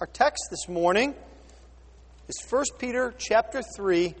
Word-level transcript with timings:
Our 0.00 0.06
text 0.06 0.44
this 0.50 0.66
morning 0.66 1.14
is 2.26 2.42
1 2.48 2.64
Peter 2.78 3.12
chapter 3.18 3.60
3 3.76 4.14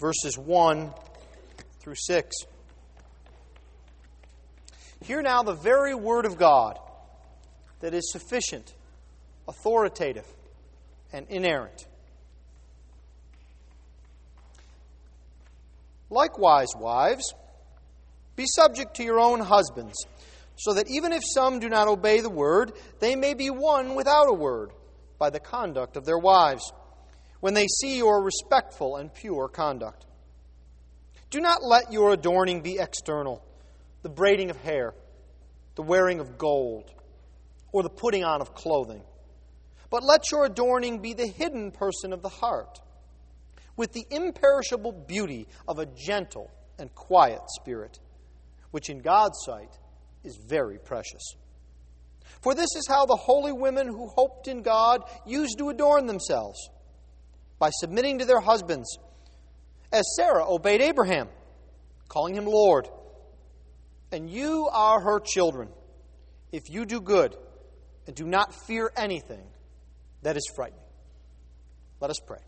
verses 0.00 0.36
1 0.36 0.92
through 1.78 1.94
6. 1.94 2.36
Hear 5.04 5.22
now 5.22 5.44
the 5.44 5.54
very 5.54 5.94
word 5.94 6.26
of 6.26 6.36
God 6.36 6.80
that 7.78 7.94
is 7.94 8.10
sufficient, 8.10 8.74
authoritative, 9.46 10.26
and 11.12 11.28
inerrant. 11.28 11.86
Likewise, 16.10 16.70
wives, 16.76 17.34
be 18.34 18.46
subject 18.46 18.96
to 18.96 19.04
your 19.04 19.20
own 19.20 19.38
husbands, 19.38 19.94
so 20.60 20.74
that 20.74 20.90
even 20.90 21.10
if 21.10 21.22
some 21.24 21.58
do 21.58 21.70
not 21.70 21.88
obey 21.88 22.20
the 22.20 22.28
word, 22.28 22.72
they 22.98 23.16
may 23.16 23.32
be 23.32 23.48
won 23.48 23.94
without 23.94 24.28
a 24.28 24.34
word 24.34 24.72
by 25.18 25.30
the 25.30 25.40
conduct 25.40 25.96
of 25.96 26.04
their 26.04 26.18
wives, 26.18 26.70
when 27.40 27.54
they 27.54 27.66
see 27.66 27.96
your 27.96 28.22
respectful 28.22 28.96
and 28.96 29.14
pure 29.14 29.48
conduct. 29.48 30.04
Do 31.30 31.40
not 31.40 31.62
let 31.62 31.90
your 31.90 32.12
adorning 32.12 32.60
be 32.60 32.78
external, 32.78 33.42
the 34.02 34.10
braiding 34.10 34.50
of 34.50 34.58
hair, 34.58 34.92
the 35.76 35.82
wearing 35.82 36.20
of 36.20 36.36
gold, 36.36 36.92
or 37.72 37.82
the 37.82 37.88
putting 37.88 38.22
on 38.22 38.42
of 38.42 38.54
clothing. 38.54 39.00
But 39.88 40.04
let 40.04 40.30
your 40.30 40.44
adorning 40.44 40.98
be 40.98 41.14
the 41.14 41.26
hidden 41.26 41.70
person 41.70 42.12
of 42.12 42.20
the 42.20 42.28
heart, 42.28 42.80
with 43.78 43.94
the 43.94 44.04
imperishable 44.10 44.92
beauty 44.92 45.46
of 45.66 45.78
a 45.78 45.86
gentle 45.86 46.50
and 46.78 46.94
quiet 46.94 47.40
spirit, 47.48 47.98
which 48.72 48.90
in 48.90 48.98
God's 48.98 49.38
sight 49.46 49.78
is 50.24 50.36
very 50.36 50.78
precious. 50.78 51.34
For 52.42 52.54
this 52.54 52.74
is 52.76 52.86
how 52.88 53.06
the 53.06 53.16
holy 53.16 53.52
women 53.52 53.86
who 53.86 54.08
hoped 54.08 54.48
in 54.48 54.62
God 54.62 55.02
used 55.26 55.58
to 55.58 55.68
adorn 55.68 56.06
themselves, 56.06 56.58
by 57.58 57.70
submitting 57.80 58.18
to 58.20 58.24
their 58.24 58.40
husbands 58.40 58.98
as 59.92 60.04
Sarah 60.16 60.44
obeyed 60.48 60.80
Abraham, 60.80 61.28
calling 62.08 62.34
him 62.34 62.46
Lord. 62.46 62.88
And 64.12 64.30
you 64.30 64.68
are 64.72 65.00
her 65.00 65.20
children, 65.20 65.68
if 66.52 66.70
you 66.70 66.86
do 66.86 67.00
good 67.00 67.36
and 68.06 68.16
do 68.16 68.24
not 68.24 68.54
fear 68.66 68.90
anything 68.96 69.44
that 70.22 70.36
is 70.36 70.50
frightening. 70.56 70.82
Let 72.00 72.10
us 72.10 72.18
pray. 72.26 72.40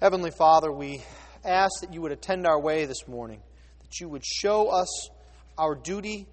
Heavenly 0.00 0.30
Father, 0.30 0.72
we 0.72 1.04
ask 1.44 1.82
that 1.82 1.92
you 1.92 2.00
would 2.00 2.12
attend 2.12 2.46
our 2.46 2.58
way 2.58 2.86
this 2.86 3.06
morning, 3.06 3.42
that 3.82 4.00
you 4.00 4.08
would 4.08 4.24
show 4.24 4.68
us 4.68 5.10
our 5.60 5.74
duty, 5.74 6.26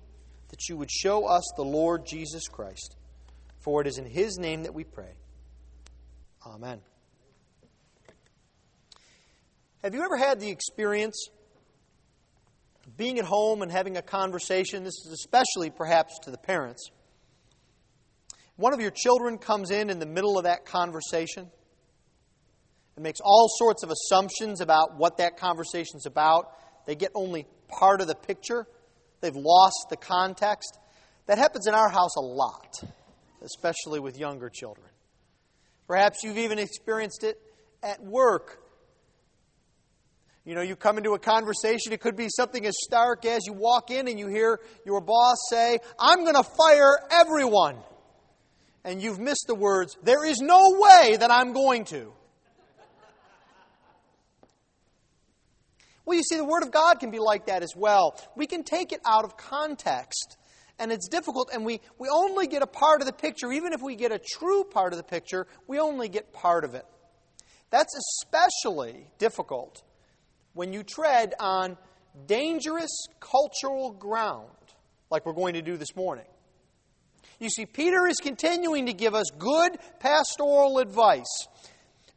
that 0.50 0.70
you 0.70 0.78
would 0.78 0.90
show 0.90 1.26
us 1.26 1.44
the 1.58 1.64
Lord 1.64 2.06
Jesus 2.06 2.48
Christ. 2.48 2.96
For 3.60 3.82
it 3.82 3.88
is 3.88 3.98
in 3.98 4.06
his 4.06 4.38
name 4.38 4.64
that 4.64 4.74
we 4.74 4.86
pray. 4.86 5.12
Amen. 6.46 6.80
Have 9.84 9.94
you 9.94 10.02
ever 10.04 10.16
had 10.16 10.40
the 10.40 10.50
experience 10.50 11.28
of 12.86 12.96
being 12.96 13.20
at 13.20 13.26
home 13.26 13.62
and 13.62 13.72
having 13.72 13.98
a 13.98 14.02
conversation? 14.02 14.84
This 14.84 14.96
is 15.06 15.12
especially 15.12 15.70
perhaps 15.70 16.18
to 16.24 16.32
the 16.32 16.38
parents. 16.38 16.90
One 18.56 18.74
of 18.74 18.80
your 18.80 18.92
children 18.92 19.38
comes 19.38 19.70
in 19.70 19.90
in 19.90 20.00
the 20.00 20.06
middle 20.06 20.38
of 20.38 20.46
that 20.46 20.66
conversation 20.66 21.52
and 22.96 23.04
makes 23.04 23.20
all 23.24 23.48
sorts 23.58 23.84
of 23.84 23.92
assumptions 23.92 24.62
about 24.62 24.98
what 24.98 25.18
that 25.18 25.38
conversation 25.38 25.98
is 25.98 26.06
about. 26.06 26.52
They 26.88 26.96
get 26.96 27.12
only 27.14 27.46
part 27.68 28.02
of 28.02 28.08
the 28.08 28.16
picture, 28.16 28.66
they've 29.22 29.36
lost 29.36 29.88
the 29.90 29.98
context. 29.98 30.80
That 31.26 31.38
happens 31.38 31.68
in 31.68 31.74
our 31.74 31.90
house 31.90 32.16
a 32.18 32.22
lot, 32.22 32.82
especially 33.44 34.00
with 34.00 34.18
younger 34.18 34.50
children. 34.50 34.88
Perhaps 35.88 36.24
you've 36.24 36.38
even 36.38 36.60
experienced 36.60 37.24
it 37.24 37.40
at 37.84 38.04
work 38.04 38.62
you 40.48 40.56
know, 40.56 40.62
you 40.62 40.78
come 40.78 40.98
into 40.98 41.12
a 41.12 41.20
conversation, 41.20 41.92
it 41.92 42.00
could 42.00 42.16
be 42.16 42.30
something 42.30 42.66
as 42.66 42.74
stark 42.80 43.26
as 43.26 43.42
you 43.46 43.52
walk 43.52 43.92
in 43.92 44.08
and 44.08 44.18
you 44.18 44.28
hear 44.28 44.62
your 44.86 45.02
boss 45.02 45.36
say, 45.50 45.80
I'm 46.00 46.24
going 46.24 46.36
to 46.36 46.44
fire 46.58 46.98
everyone. 47.12 47.76
And 48.86 49.02
you've 49.02 49.20
missed 49.20 49.44
the 49.48 49.56
words, 49.56 49.98
there 50.04 50.26
is 50.26 50.40
no 50.40 50.78
way 50.80 51.18
that 51.18 51.32
I'm 51.32 51.52
going 51.52 51.84
to. 51.86 52.14
Well, 56.08 56.16
you 56.16 56.24
see, 56.24 56.38
the 56.38 56.46
Word 56.46 56.64
of 56.64 56.72
God 56.72 57.02
can 57.02 57.12
be 57.12 57.20
like 57.20 57.48
that 57.48 57.64
as 57.64 57.74
well. 57.76 58.18
We 58.38 58.48
can 58.48 58.64
take 58.64 58.94
it 58.94 59.02
out 59.06 59.26
of 59.26 59.36
context, 59.36 60.38
and 60.80 60.90
it's 60.90 61.10
difficult, 61.10 61.50
and 61.54 61.66
we, 61.66 61.82
we 62.00 62.08
only 62.08 62.48
get 62.48 62.62
a 62.62 62.68
part 62.68 63.02
of 63.02 63.08
the 63.08 63.14
picture. 63.14 63.52
Even 63.52 63.74
if 63.74 63.82
we 63.82 63.98
get 63.98 64.14
a 64.14 64.18
true 64.18 64.64
part 64.64 64.94
of 64.94 64.98
the 64.98 65.04
picture, 65.04 65.48
we 65.68 65.80
only 65.80 66.08
get 66.08 66.32
part 66.32 66.64
of 66.64 66.76
it. 66.76 66.86
That's 67.72 67.94
especially 68.24 69.12
difficult 69.18 69.84
when 70.54 70.72
you 70.72 70.82
tread 70.82 71.34
on 71.42 71.76
dangerous 72.26 73.08
cultural 73.20 73.92
ground, 73.92 74.48
like 75.12 75.26
we're 75.26 75.34
going 75.34 75.56
to 75.56 75.62
do 75.62 75.76
this 75.76 75.94
morning. 75.94 76.26
You 77.38 77.50
see, 77.50 77.66
Peter 77.66 78.08
is 78.08 78.16
continuing 78.22 78.86
to 78.86 78.94
give 78.94 79.14
us 79.14 79.30
good 79.38 79.78
pastoral 80.00 80.78
advice, 80.78 81.48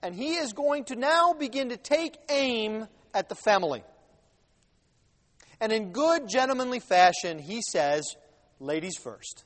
and 0.01 0.15
he 0.15 0.35
is 0.35 0.53
going 0.53 0.85
to 0.85 0.95
now 0.95 1.33
begin 1.33 1.71
to 1.71 1.77
take 1.77 2.17
aim 2.31 2.87
at 3.15 3.29
the 3.29 3.35
family. 3.35 3.83
And 5.61 5.73
in 5.73 5.93
good 5.93 6.29
gentlemanly 6.29 6.81
fashion, 6.81 7.39
he 7.39 7.61
says, 7.63 8.05
Ladies 8.59 8.97
first. 8.97 9.45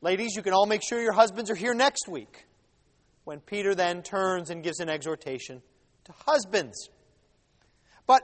Ladies, 0.00 0.36
you 0.36 0.42
can 0.42 0.52
all 0.52 0.66
make 0.66 0.82
sure 0.82 1.00
your 1.00 1.12
husbands 1.12 1.50
are 1.50 1.54
here 1.54 1.74
next 1.74 2.08
week 2.08 2.46
when 3.24 3.40
Peter 3.40 3.74
then 3.74 4.02
turns 4.02 4.50
and 4.50 4.62
gives 4.62 4.78
an 4.78 4.88
exhortation 4.88 5.62
to 6.04 6.12
husbands. 6.26 6.88
But 8.06 8.22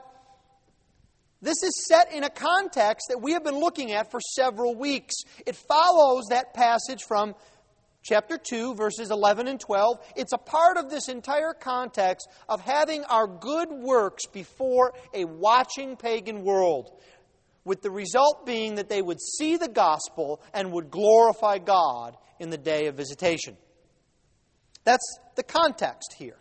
this 1.41 1.61
is 1.61 1.85
set 1.85 2.13
in 2.13 2.23
a 2.23 2.29
context 2.29 3.07
that 3.09 3.21
we 3.21 3.33
have 3.33 3.43
been 3.43 3.59
looking 3.59 3.91
at 3.91 4.11
for 4.11 4.21
several 4.21 4.75
weeks. 4.75 5.13
It 5.45 5.57
follows 5.57 6.23
that 6.29 6.53
passage 6.53 7.03
from 7.05 7.35
chapter 8.03 8.37
2, 8.37 8.75
verses 8.75 9.09
11 9.09 9.47
and 9.47 9.59
12. 9.59 9.99
It's 10.15 10.33
a 10.33 10.37
part 10.37 10.77
of 10.77 10.89
this 10.89 11.09
entire 11.09 11.53
context 11.53 12.29
of 12.47 12.61
having 12.61 13.03
our 13.05 13.27
good 13.27 13.69
works 13.71 14.25
before 14.27 14.93
a 15.13 15.25
watching 15.25 15.95
pagan 15.95 16.43
world, 16.43 16.91
with 17.65 17.81
the 17.81 17.89
result 17.89 18.45
being 18.45 18.75
that 18.75 18.89
they 18.89 19.01
would 19.01 19.21
see 19.21 19.57
the 19.57 19.69
gospel 19.69 20.41
and 20.53 20.71
would 20.73 20.91
glorify 20.91 21.57
God 21.57 22.17
in 22.39 22.49
the 22.49 22.57
day 22.57 22.87
of 22.87 22.95
visitation. 22.95 23.57
That's 24.83 25.17
the 25.35 25.43
context 25.43 26.15
here. 26.17 26.35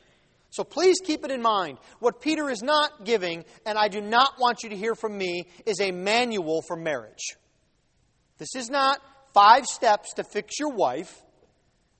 So 0.50 0.64
please 0.64 0.96
keep 1.02 1.24
it 1.24 1.30
in 1.30 1.40
mind. 1.40 1.78
What 2.00 2.20
Peter 2.20 2.50
is 2.50 2.62
not 2.62 3.04
giving, 3.04 3.44
and 3.64 3.78
I 3.78 3.88
do 3.88 4.02
not 4.02 4.34
want 4.38 4.62
you 4.62 4.68
to 4.70 4.76
hear 4.76 4.94
from 4.94 5.16
me, 5.16 5.46
is 5.64 5.80
a 5.80 5.92
manual 5.92 6.60
for 6.60 6.76
marriage. 6.76 7.36
This 8.36 8.54
is 8.54 8.68
not 8.68 9.00
five 9.32 9.64
steps 9.64 10.12
to 10.14 10.24
fix 10.24 10.58
your 10.58 10.70
wife, 10.70 11.22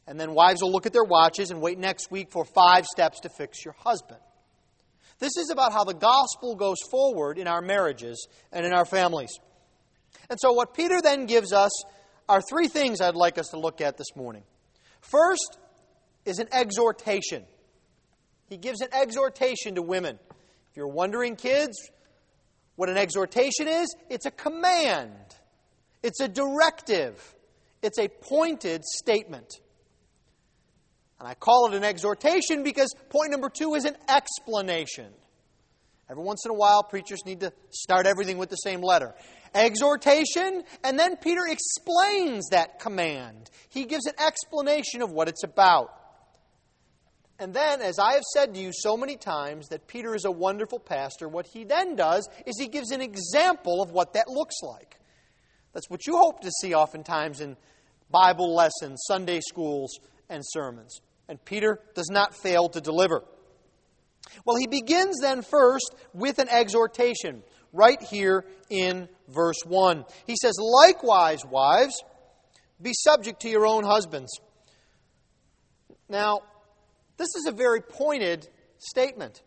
and 0.06 0.18
then 0.18 0.34
wives 0.34 0.62
will 0.62 0.72
look 0.72 0.86
at 0.86 0.92
their 0.92 1.04
watches 1.04 1.50
and 1.50 1.60
wait 1.60 1.78
next 1.78 2.10
week 2.10 2.30
for 2.30 2.44
five 2.44 2.86
steps 2.86 3.20
to 3.20 3.28
fix 3.28 3.64
your 3.64 3.74
husband. 3.78 4.20
This 5.18 5.36
is 5.36 5.50
about 5.50 5.72
how 5.72 5.84
the 5.84 5.94
gospel 5.94 6.56
goes 6.56 6.78
forward 6.90 7.38
in 7.38 7.46
our 7.46 7.62
marriages 7.62 8.26
and 8.50 8.66
in 8.66 8.72
our 8.72 8.84
families. 8.84 9.32
And 10.28 10.38
so, 10.40 10.52
what 10.52 10.74
Peter 10.74 11.00
then 11.00 11.26
gives 11.26 11.52
us 11.52 11.70
are 12.28 12.40
three 12.40 12.68
things 12.68 13.00
I'd 13.00 13.14
like 13.14 13.38
us 13.38 13.48
to 13.48 13.58
look 13.58 13.80
at 13.80 13.96
this 13.96 14.16
morning. 14.16 14.42
First 15.00 15.58
is 16.24 16.38
an 16.38 16.48
exhortation 16.52 17.44
he 18.52 18.58
gives 18.58 18.82
an 18.82 18.88
exhortation 18.92 19.76
to 19.76 19.82
women. 19.82 20.18
If 20.70 20.76
you're 20.76 20.86
wondering, 20.86 21.36
kids, 21.36 21.90
what 22.76 22.90
an 22.90 22.98
exhortation 22.98 23.66
is, 23.66 23.96
it's 24.10 24.26
a 24.26 24.30
command, 24.30 25.14
it's 26.02 26.20
a 26.20 26.28
directive, 26.28 27.34
it's 27.82 27.98
a 27.98 28.08
pointed 28.08 28.84
statement. 28.84 29.54
And 31.22 31.28
I 31.28 31.34
call 31.34 31.68
it 31.68 31.76
an 31.76 31.84
exhortation 31.84 32.64
because 32.64 32.92
point 33.08 33.30
number 33.30 33.48
two 33.48 33.76
is 33.76 33.84
an 33.84 33.94
explanation. 34.08 35.06
Every 36.10 36.24
once 36.24 36.44
in 36.44 36.50
a 36.50 36.54
while, 36.54 36.82
preachers 36.82 37.20
need 37.24 37.38
to 37.40 37.52
start 37.70 38.08
everything 38.08 38.38
with 38.38 38.50
the 38.50 38.56
same 38.56 38.80
letter. 38.80 39.14
Exhortation, 39.54 40.64
and 40.82 40.98
then 40.98 41.14
Peter 41.18 41.42
explains 41.48 42.48
that 42.48 42.80
command. 42.80 43.50
He 43.68 43.84
gives 43.84 44.06
an 44.06 44.14
explanation 44.18 45.00
of 45.00 45.12
what 45.12 45.28
it's 45.28 45.44
about. 45.44 45.94
And 47.38 47.54
then, 47.54 47.82
as 47.82 48.00
I 48.00 48.14
have 48.14 48.24
said 48.34 48.54
to 48.54 48.60
you 48.60 48.72
so 48.72 48.96
many 48.96 49.16
times, 49.16 49.68
that 49.68 49.86
Peter 49.86 50.16
is 50.16 50.24
a 50.24 50.30
wonderful 50.32 50.80
pastor, 50.80 51.28
what 51.28 51.46
he 51.46 51.62
then 51.62 51.94
does 51.94 52.28
is 52.46 52.58
he 52.58 52.66
gives 52.66 52.90
an 52.90 53.00
example 53.00 53.80
of 53.80 53.92
what 53.92 54.14
that 54.14 54.26
looks 54.26 54.56
like. 54.64 54.96
That's 55.72 55.88
what 55.88 56.04
you 56.04 56.16
hope 56.16 56.40
to 56.40 56.50
see 56.50 56.74
oftentimes 56.74 57.40
in 57.40 57.56
Bible 58.10 58.52
lessons, 58.56 59.04
Sunday 59.06 59.38
schools, 59.38 60.00
and 60.28 60.42
sermons. 60.44 61.00
And 61.28 61.42
Peter 61.44 61.80
does 61.94 62.10
not 62.10 62.34
fail 62.34 62.68
to 62.70 62.80
deliver. 62.80 63.22
Well, 64.44 64.56
he 64.56 64.66
begins 64.66 65.18
then 65.20 65.42
first 65.42 65.94
with 66.14 66.38
an 66.38 66.48
exhortation, 66.48 67.42
right 67.72 68.00
here 68.02 68.44
in 68.70 69.08
verse 69.28 69.60
1. 69.64 70.04
He 70.26 70.36
says, 70.40 70.54
Likewise, 70.58 71.44
wives, 71.44 71.94
Be 72.80 72.92
subject 72.94 73.42
to 73.42 73.48
your 73.48 73.66
own 73.66 73.84
husbands. 73.84 74.32
Now, 76.08 76.40
this 77.16 77.28
is 77.36 77.46
a 77.46 77.52
very 77.52 77.80
pointed 77.80 78.48
statement. 78.78 79.42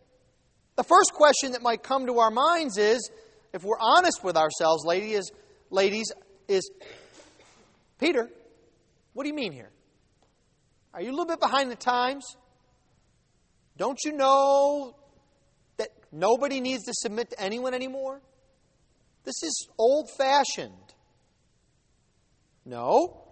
The 0.75 0.83
first 0.83 1.13
question 1.13 1.51
that 1.51 1.61
might 1.61 1.83
come 1.83 2.07
to 2.07 2.19
our 2.19 2.31
minds 2.31 2.77
is 2.77 3.09
if 3.53 3.63
we're 3.63 3.79
honest 3.79 4.23
with 4.23 4.35
ourselves, 4.35 4.83
ladies, 4.85 5.31
ladies, 5.69 6.11
is 6.47 6.69
Peter, 7.99 8.29
what 9.13 9.23
do 9.23 9.29
you 9.29 9.35
mean 9.35 9.51
here? 9.51 9.69
Are 10.95 11.01
you 11.01 11.09
a 11.09 11.11
little 11.11 11.25
bit 11.25 11.41
behind 11.41 11.69
the 11.69 11.75
times? 11.75 12.37
Don't 13.75 13.99
you 14.05 14.13
know 14.13 14.95
that 15.75 15.89
nobody 16.09 16.61
needs 16.61 16.85
to 16.85 16.93
submit 16.93 17.31
to 17.31 17.39
anyone 17.39 17.73
anymore? 17.73 18.21
This 19.25 19.43
is 19.43 19.67
old 19.77 20.09
fashioned. 20.17 20.71
No. 22.63 23.25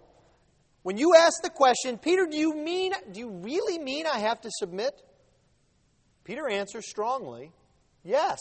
When 0.82 0.98
you 0.98 1.14
ask 1.16 1.42
the 1.42 1.48
question, 1.48 1.96
Peter, 1.96 2.26
do 2.30 2.36
you 2.36 2.54
mean 2.54 2.92
do 3.10 3.18
you 3.18 3.30
really 3.30 3.78
mean 3.78 4.04
I 4.06 4.18
have 4.18 4.42
to 4.42 4.50
submit? 4.58 4.92
Peter 6.24 6.46
answers 6.46 6.86
strongly, 6.86 7.50
yes. 8.02 8.38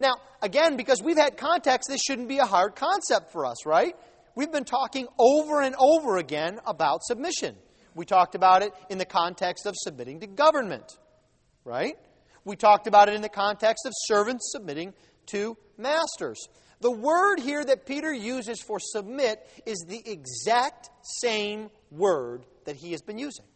Now, 0.00 0.14
again, 0.42 0.76
because 0.76 1.00
we've 1.00 1.16
had 1.16 1.36
context, 1.36 1.88
this 1.88 2.00
shouldn't 2.00 2.28
be 2.28 2.38
a 2.38 2.46
hard 2.46 2.74
concept 2.74 3.30
for 3.30 3.46
us, 3.46 3.64
right? 3.64 3.94
We've 4.34 4.50
been 4.50 4.64
talking 4.64 5.06
over 5.20 5.62
and 5.62 5.76
over 5.78 6.16
again 6.16 6.58
about 6.66 7.04
submission. 7.04 7.54
We 7.94 8.04
talked 8.04 8.34
about 8.34 8.62
it 8.62 8.72
in 8.90 8.98
the 8.98 9.04
context 9.04 9.66
of 9.66 9.74
submitting 9.76 10.20
to 10.20 10.26
government, 10.26 10.98
right? 11.64 11.96
We 12.44 12.56
talked 12.56 12.86
about 12.86 13.08
it 13.08 13.14
in 13.14 13.22
the 13.22 13.28
context 13.28 13.86
of 13.86 13.92
servants 14.06 14.50
submitting 14.52 14.92
to 15.26 15.56
masters. 15.78 16.48
The 16.80 16.90
word 16.90 17.40
here 17.40 17.64
that 17.64 17.86
Peter 17.86 18.12
uses 18.12 18.60
for 18.60 18.78
submit 18.78 19.38
is 19.64 19.84
the 19.88 20.02
exact 20.04 20.90
same 21.20 21.70
word 21.90 22.44
that 22.66 22.76
he 22.76 22.92
has 22.92 23.00
been 23.00 23.18
using. 23.18 23.46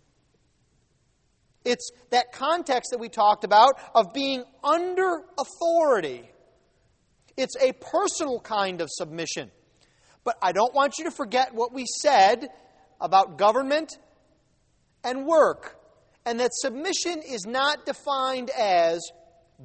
It's 1.65 1.91
that 2.11 2.33
context 2.33 2.91
that 2.93 2.99
we 2.99 3.09
talked 3.09 3.45
about 3.45 3.73
of 3.95 4.15
being 4.15 4.45
under 4.65 5.23
authority. 5.39 6.31
It's 7.37 7.55
a 7.61 7.73
personal 7.73 8.41
kind 8.41 8.81
of 8.81 8.89
submission. 8.91 9.51
But 10.25 10.39
I 10.41 10.53
don't 10.53 10.75
want 10.75 10.95
you 10.99 11.05
to 11.05 11.11
forget 11.11 11.55
what 11.55 11.73
we 11.73 11.85
said 12.01 12.49
about 13.01 13.37
government 13.37 13.99
and 15.09 15.27
work, 15.27 15.79
and 16.27 16.39
that 16.41 16.51
submission 16.53 17.23
is 17.27 17.47
not 17.47 17.87
defined 17.87 18.51
as 18.51 19.01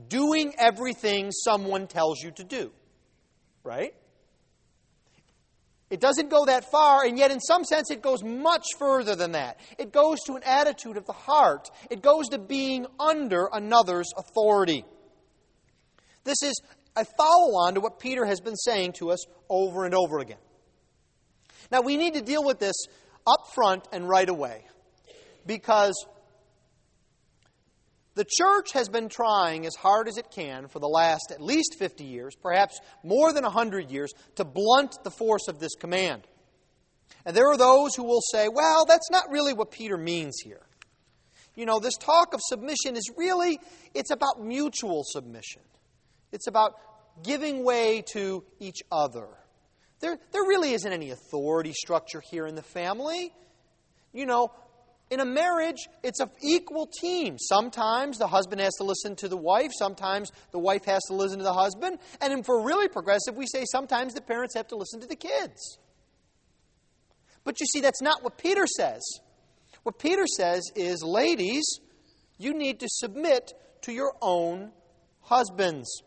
doing 0.08 0.54
everything 0.58 1.32
someone 1.32 1.88
tells 1.88 2.22
you 2.22 2.32
to 2.32 2.44
do. 2.44 2.72
Right? 3.64 3.94
It 5.90 6.00
doesn't 6.00 6.30
go 6.30 6.46
that 6.46 6.72
far, 6.72 7.06
and 7.06 7.18
yet, 7.18 7.30
in 7.30 7.40
some 7.40 7.64
sense, 7.64 7.92
it 7.92 8.02
goes 8.02 8.24
much 8.24 8.66
further 8.80 9.16
than 9.16 9.34
that. 9.34 9.60
It 9.78 9.92
goes 9.92 10.22
to 10.26 10.34
an 10.34 10.44
attitude 10.44 10.98
of 10.98 11.06
the 11.06 11.14
heart, 11.14 11.70
it 11.92 12.02
goes 12.02 12.30
to 12.30 12.40
being 12.40 12.88
under 13.00 13.50
another's 13.52 14.12
authority. 14.18 14.86
This 16.24 16.42
is 16.42 16.60
a 16.96 17.06
follow 17.18 17.58
on 17.66 17.74
to 17.74 17.82
what 17.82 18.00
Peter 18.00 18.26
has 18.26 18.40
been 18.40 18.56
saying 18.56 18.94
to 18.94 19.12
us 19.12 19.26
over 19.50 19.86
and 19.86 19.94
over 19.94 20.20
again. 20.20 20.38
Now, 21.72 21.82
we 21.82 21.98
need 21.98 22.14
to 22.14 22.22
deal 22.22 22.44
with 22.44 22.60
this 22.60 22.76
up 23.28 23.54
front 23.54 23.88
and 23.92 24.08
right 24.08 24.30
away 24.30 24.66
because 25.46 25.94
the 28.16 28.26
church 28.26 28.74
has 28.74 28.90
been 28.90 29.10
trying 29.10 29.66
as 29.66 29.76
hard 29.76 30.08
as 30.08 30.18
it 30.18 30.30
can 30.30 30.68
for 30.68 30.80
the 30.80 30.88
last 30.88 31.32
at 31.32 31.42
least 31.42 31.76
50 31.80 32.04
years, 32.04 32.36
perhaps 32.36 32.80
more 33.04 33.34
than 33.34 33.44
100 33.44 33.90
years, 33.90 34.12
to 34.36 34.46
blunt 34.46 34.96
the 35.04 35.12
force 35.12 35.48
of 35.48 35.60
this 35.60 35.74
command. 35.76 36.24
And 37.26 37.36
there 37.36 37.48
are 37.48 37.58
those 37.58 37.96
who 37.96 38.04
will 38.04 38.22
say, 38.32 38.48
well, 38.50 38.86
that's 38.86 39.10
not 39.10 39.32
really 39.32 39.54
what 39.54 39.72
Peter 39.72 39.98
means 39.98 40.40
here. 40.44 40.62
You 41.56 41.66
know, 41.66 41.80
this 41.80 41.98
talk 41.98 42.34
of 42.34 42.42
submission 42.44 42.96
is 42.96 43.10
really, 43.16 43.60
it's 43.94 44.12
about 44.12 44.42
mutual 44.42 45.04
submission. 45.06 45.62
It's 46.32 46.48
about 46.48 46.74
giving 47.24 47.64
way 47.64 48.04
to 48.14 48.44
each 48.60 48.82
other. 48.92 49.28
There, 50.00 50.18
there 50.32 50.42
really 50.42 50.74
isn't 50.74 50.92
any 50.92 51.12
authority 51.12 51.74
structure 51.74 52.22
here 52.22 52.46
in 52.48 52.56
the 52.56 52.64
family. 52.64 53.32
You 54.12 54.26
know, 54.26 54.52
in 55.14 55.20
a 55.20 55.26
marriage, 55.26 55.88
it's 56.02 56.20
an 56.20 56.32
equal 56.42 56.88
team. 56.88 57.38
Sometimes 57.38 58.18
the 58.18 58.28
husband 58.28 58.60
has 58.62 58.74
to 58.80 58.84
listen 58.84 59.16
to 59.18 59.28
the 59.28 59.38
wife, 59.38 59.72
sometimes 59.78 60.32
the 60.52 60.58
wife 60.58 60.86
has 60.86 61.02
to 61.08 61.14
listen 61.14 61.38
to 61.38 61.44
the 61.44 61.54
husband. 61.54 62.00
And 62.20 62.34
if 62.34 62.48
we're 62.48 62.64
really 62.64 62.88
progressive, 62.88 63.36
we 63.36 63.46
say 63.46 63.64
sometimes 63.72 64.16
the 64.16 64.22
parents 64.22 64.56
have 64.56 64.68
to 64.70 64.76
listen 64.76 65.00
to 65.02 65.08
the 65.08 65.16
kids. 65.16 65.78
But 67.44 67.60
you 67.60 67.68
see, 67.68 67.80
that's 67.80 68.02
not 68.02 68.24
what 68.24 68.40
Peter 68.40 68.66
says. 68.66 69.02
What 69.84 70.00
Peter 70.00 70.26
says 70.26 70.64
is, 70.76 71.04
ladies, 71.04 71.80
you 72.40 72.54
need 72.54 72.80
to 72.80 72.88
submit 72.90 73.54
to 73.84 73.92
your 73.92 74.16
own 74.20 74.72
husbands. 75.22 76.02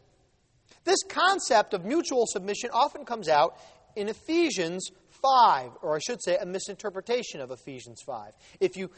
This 0.84 0.98
concept 1.08 1.74
of 1.74 1.84
mutual 1.84 2.24
submission 2.26 2.70
often 2.72 3.04
comes 3.04 3.28
out 3.28 3.58
in 3.94 4.08
Ephesians 4.08 4.90
5, 5.22 5.70
or 5.82 5.96
I 5.96 5.98
should 5.98 6.22
say, 6.22 6.36
a 6.36 6.46
misinterpretation 6.46 7.40
of 7.40 7.50
Ephesians 7.50 8.02
5. 8.06 8.32
If 8.60 8.76
you 8.76 8.90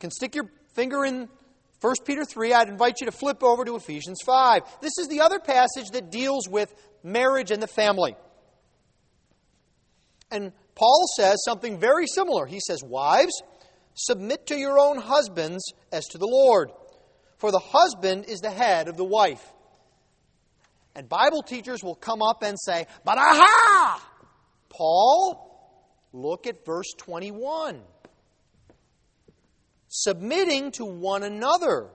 can 0.00 0.10
stick 0.10 0.34
your 0.34 0.50
finger 0.74 1.04
in 1.04 1.28
1 1.80 1.94
Peter 2.04 2.24
3, 2.24 2.52
I'd 2.52 2.68
invite 2.68 3.00
you 3.00 3.06
to 3.06 3.12
flip 3.12 3.42
over 3.42 3.64
to 3.64 3.74
Ephesians 3.74 4.20
5. 4.24 4.62
This 4.80 4.92
is 4.98 5.08
the 5.08 5.20
other 5.20 5.40
passage 5.40 5.90
that 5.92 6.10
deals 6.10 6.48
with 6.48 6.72
marriage 7.02 7.50
and 7.50 7.62
the 7.62 7.66
family. 7.66 8.14
And 10.30 10.52
Paul 10.74 11.04
says 11.16 11.36
something 11.44 11.78
very 11.78 12.06
similar. 12.06 12.46
He 12.46 12.60
says, 12.60 12.82
Wives, 12.84 13.42
submit 13.94 14.46
to 14.46 14.56
your 14.56 14.78
own 14.78 14.98
husbands 14.98 15.62
as 15.90 16.06
to 16.06 16.18
the 16.18 16.26
Lord. 16.26 16.70
For 17.38 17.50
the 17.50 17.58
husband 17.58 18.26
is 18.28 18.38
the 18.38 18.50
head 18.50 18.88
of 18.88 18.96
the 18.96 19.04
wife. 19.04 19.44
And 20.94 21.08
Bible 21.08 21.42
teachers 21.42 21.82
will 21.82 21.94
come 21.94 22.22
up 22.22 22.42
and 22.42 22.56
say, 22.58 22.86
But 23.04 23.18
aha! 23.18 24.08
Paul 24.68 25.51
Look 26.12 26.46
at 26.46 26.64
verse 26.64 26.92
21. 26.98 27.80
Submitting 29.88 30.72
to 30.72 30.84
one 30.84 31.22
another 31.22 31.88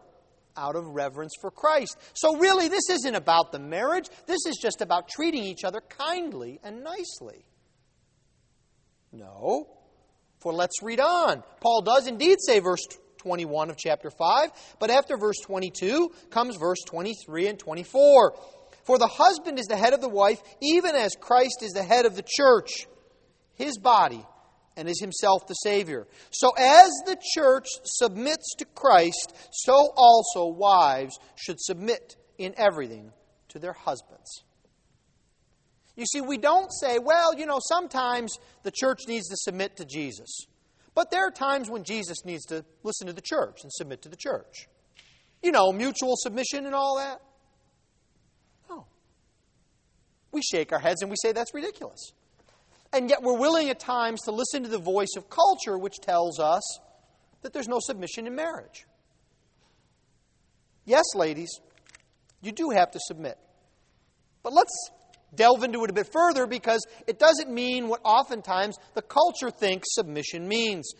out 0.55 0.75
of 0.75 0.85
reverence 0.87 1.33
for 1.39 1.51
Christ. 1.51 1.97
So, 2.13 2.37
really, 2.37 2.67
this 2.67 2.89
isn't 2.89 3.15
about 3.15 3.51
the 3.51 3.59
marriage. 3.59 4.09
This 4.25 4.45
is 4.47 4.57
just 4.61 4.81
about 4.81 5.07
treating 5.07 5.43
each 5.43 5.63
other 5.63 5.81
kindly 5.81 6.59
and 6.63 6.83
nicely. 6.83 7.45
No. 9.11 9.67
For 10.39 10.53
let's 10.53 10.81
read 10.81 10.99
on. 10.99 11.43
Paul 11.61 11.81
does 11.81 12.07
indeed 12.07 12.37
say 12.39 12.59
verse 12.59 12.85
21 13.17 13.69
of 13.69 13.77
chapter 13.77 14.09
5, 14.09 14.51
but 14.79 14.89
after 14.89 15.17
verse 15.17 15.37
22 15.43 16.11
comes 16.29 16.55
verse 16.57 16.79
23 16.85 17.47
and 17.47 17.59
24. 17.59 18.35
For 18.83 18.97
the 18.97 19.07
husband 19.07 19.59
is 19.59 19.65
the 19.65 19.75
head 19.75 19.93
of 19.93 20.01
the 20.01 20.09
wife, 20.09 20.41
even 20.61 20.95
as 20.95 21.15
Christ 21.19 21.61
is 21.61 21.73
the 21.73 21.83
head 21.83 22.05
of 22.05 22.15
the 22.15 22.23
church 22.25 22.87
his 23.57 23.77
body 23.77 24.25
and 24.77 24.87
is 24.87 24.99
himself 25.01 25.47
the 25.47 25.55
Savior. 25.55 26.07
So, 26.31 26.51
as 26.57 26.89
the 27.05 27.17
church 27.33 27.65
submits 27.83 28.55
to 28.59 28.65
Christ, 28.65 29.35
so 29.51 29.89
also 29.97 30.47
wives 30.47 31.17
should 31.35 31.59
submit 31.59 32.15
in 32.37 32.53
everything 32.57 33.11
to 33.49 33.59
their 33.59 33.73
husbands. 33.73 34.43
You 35.95 36.05
see, 36.05 36.21
we 36.21 36.37
don't 36.37 36.71
say, 36.71 36.99
well, 36.99 37.33
you 37.33 37.47
know, 37.47 37.59
sometimes 37.59 38.37
the 38.61 38.71
church 38.71 39.01
needs 39.07 39.27
to 39.29 39.35
submit 39.35 39.77
to 39.77 39.85
Jesus. 39.85 40.45
But 40.93 41.09
there 41.09 41.25
are 41.27 41.31
times 41.31 41.69
when 41.69 41.83
Jesus 41.83 42.23
needs 42.23 42.45
to 42.45 42.63
listen 42.83 43.07
to 43.07 43.13
the 43.13 43.21
church 43.21 43.59
and 43.63 43.73
submit 43.73 44.03
to 44.03 44.09
the 44.09 44.15
church. 44.15 44.67
You 45.41 45.51
know, 45.51 45.71
mutual 45.71 46.13
submission 46.17 46.67
and 46.67 46.75
all 46.75 46.97
that. 46.97 47.19
No. 48.69 48.85
We 50.31 50.41
shake 50.41 50.71
our 50.71 50.79
heads 50.79 51.01
and 51.01 51.09
we 51.09 51.15
say 51.19 51.31
that's 51.31 51.53
ridiculous. 51.53 52.11
And 52.93 53.09
yet 53.09 53.21
we're 53.21 53.37
willing 53.37 53.69
at 53.69 53.79
times 53.79 54.21
to 54.23 54.31
listen 54.31 54.63
to 54.63 54.69
the 54.69 54.79
voice 54.79 55.15
of 55.17 55.29
culture, 55.29 55.77
which 55.77 55.95
tells 56.01 56.39
us 56.39 56.79
that 57.41 57.53
there's 57.53 57.67
no 57.67 57.79
submission 57.79 58.27
in 58.27 58.35
marriage. 58.35 58.85
Yes, 60.85 61.03
ladies, 61.15 61.49
you 62.41 62.51
do 62.51 62.69
have 62.69 62.91
to 62.91 62.99
submit. 63.07 63.37
But 64.41 64.53
let's 64.53 64.89
delve 65.35 65.63
into 65.63 65.83
it 65.83 65.89
a 65.89 65.93
bit 65.93 66.11
further 66.11 66.47
because 66.47 66.85
it 67.05 67.19
doesn't 67.19 67.51
mean 67.51 67.89
what 67.89 67.99
oftentimes 68.03 68.77
the 68.93 69.01
culture 69.01 69.49
thinks 69.49 69.93
submission 69.93 70.47
means. 70.47 70.93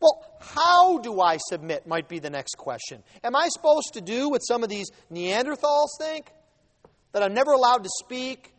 Well, 0.00 0.24
how 0.40 0.98
do 0.98 1.20
I 1.20 1.38
submit? 1.48 1.86
Might 1.86 2.08
be 2.08 2.18
the 2.20 2.30
next 2.30 2.56
question. 2.56 3.02
Am 3.22 3.34
I 3.36 3.48
supposed 3.48 3.94
to 3.94 4.00
do 4.00 4.30
what 4.30 4.38
some 4.40 4.62
of 4.62 4.68
these 4.68 4.86
Neanderthals 5.12 5.88
think? 5.98 6.32
That 7.12 7.22
I'm 7.22 7.34
never 7.34 7.52
allowed 7.52 7.84
to 7.84 7.90
speak, 8.04 8.54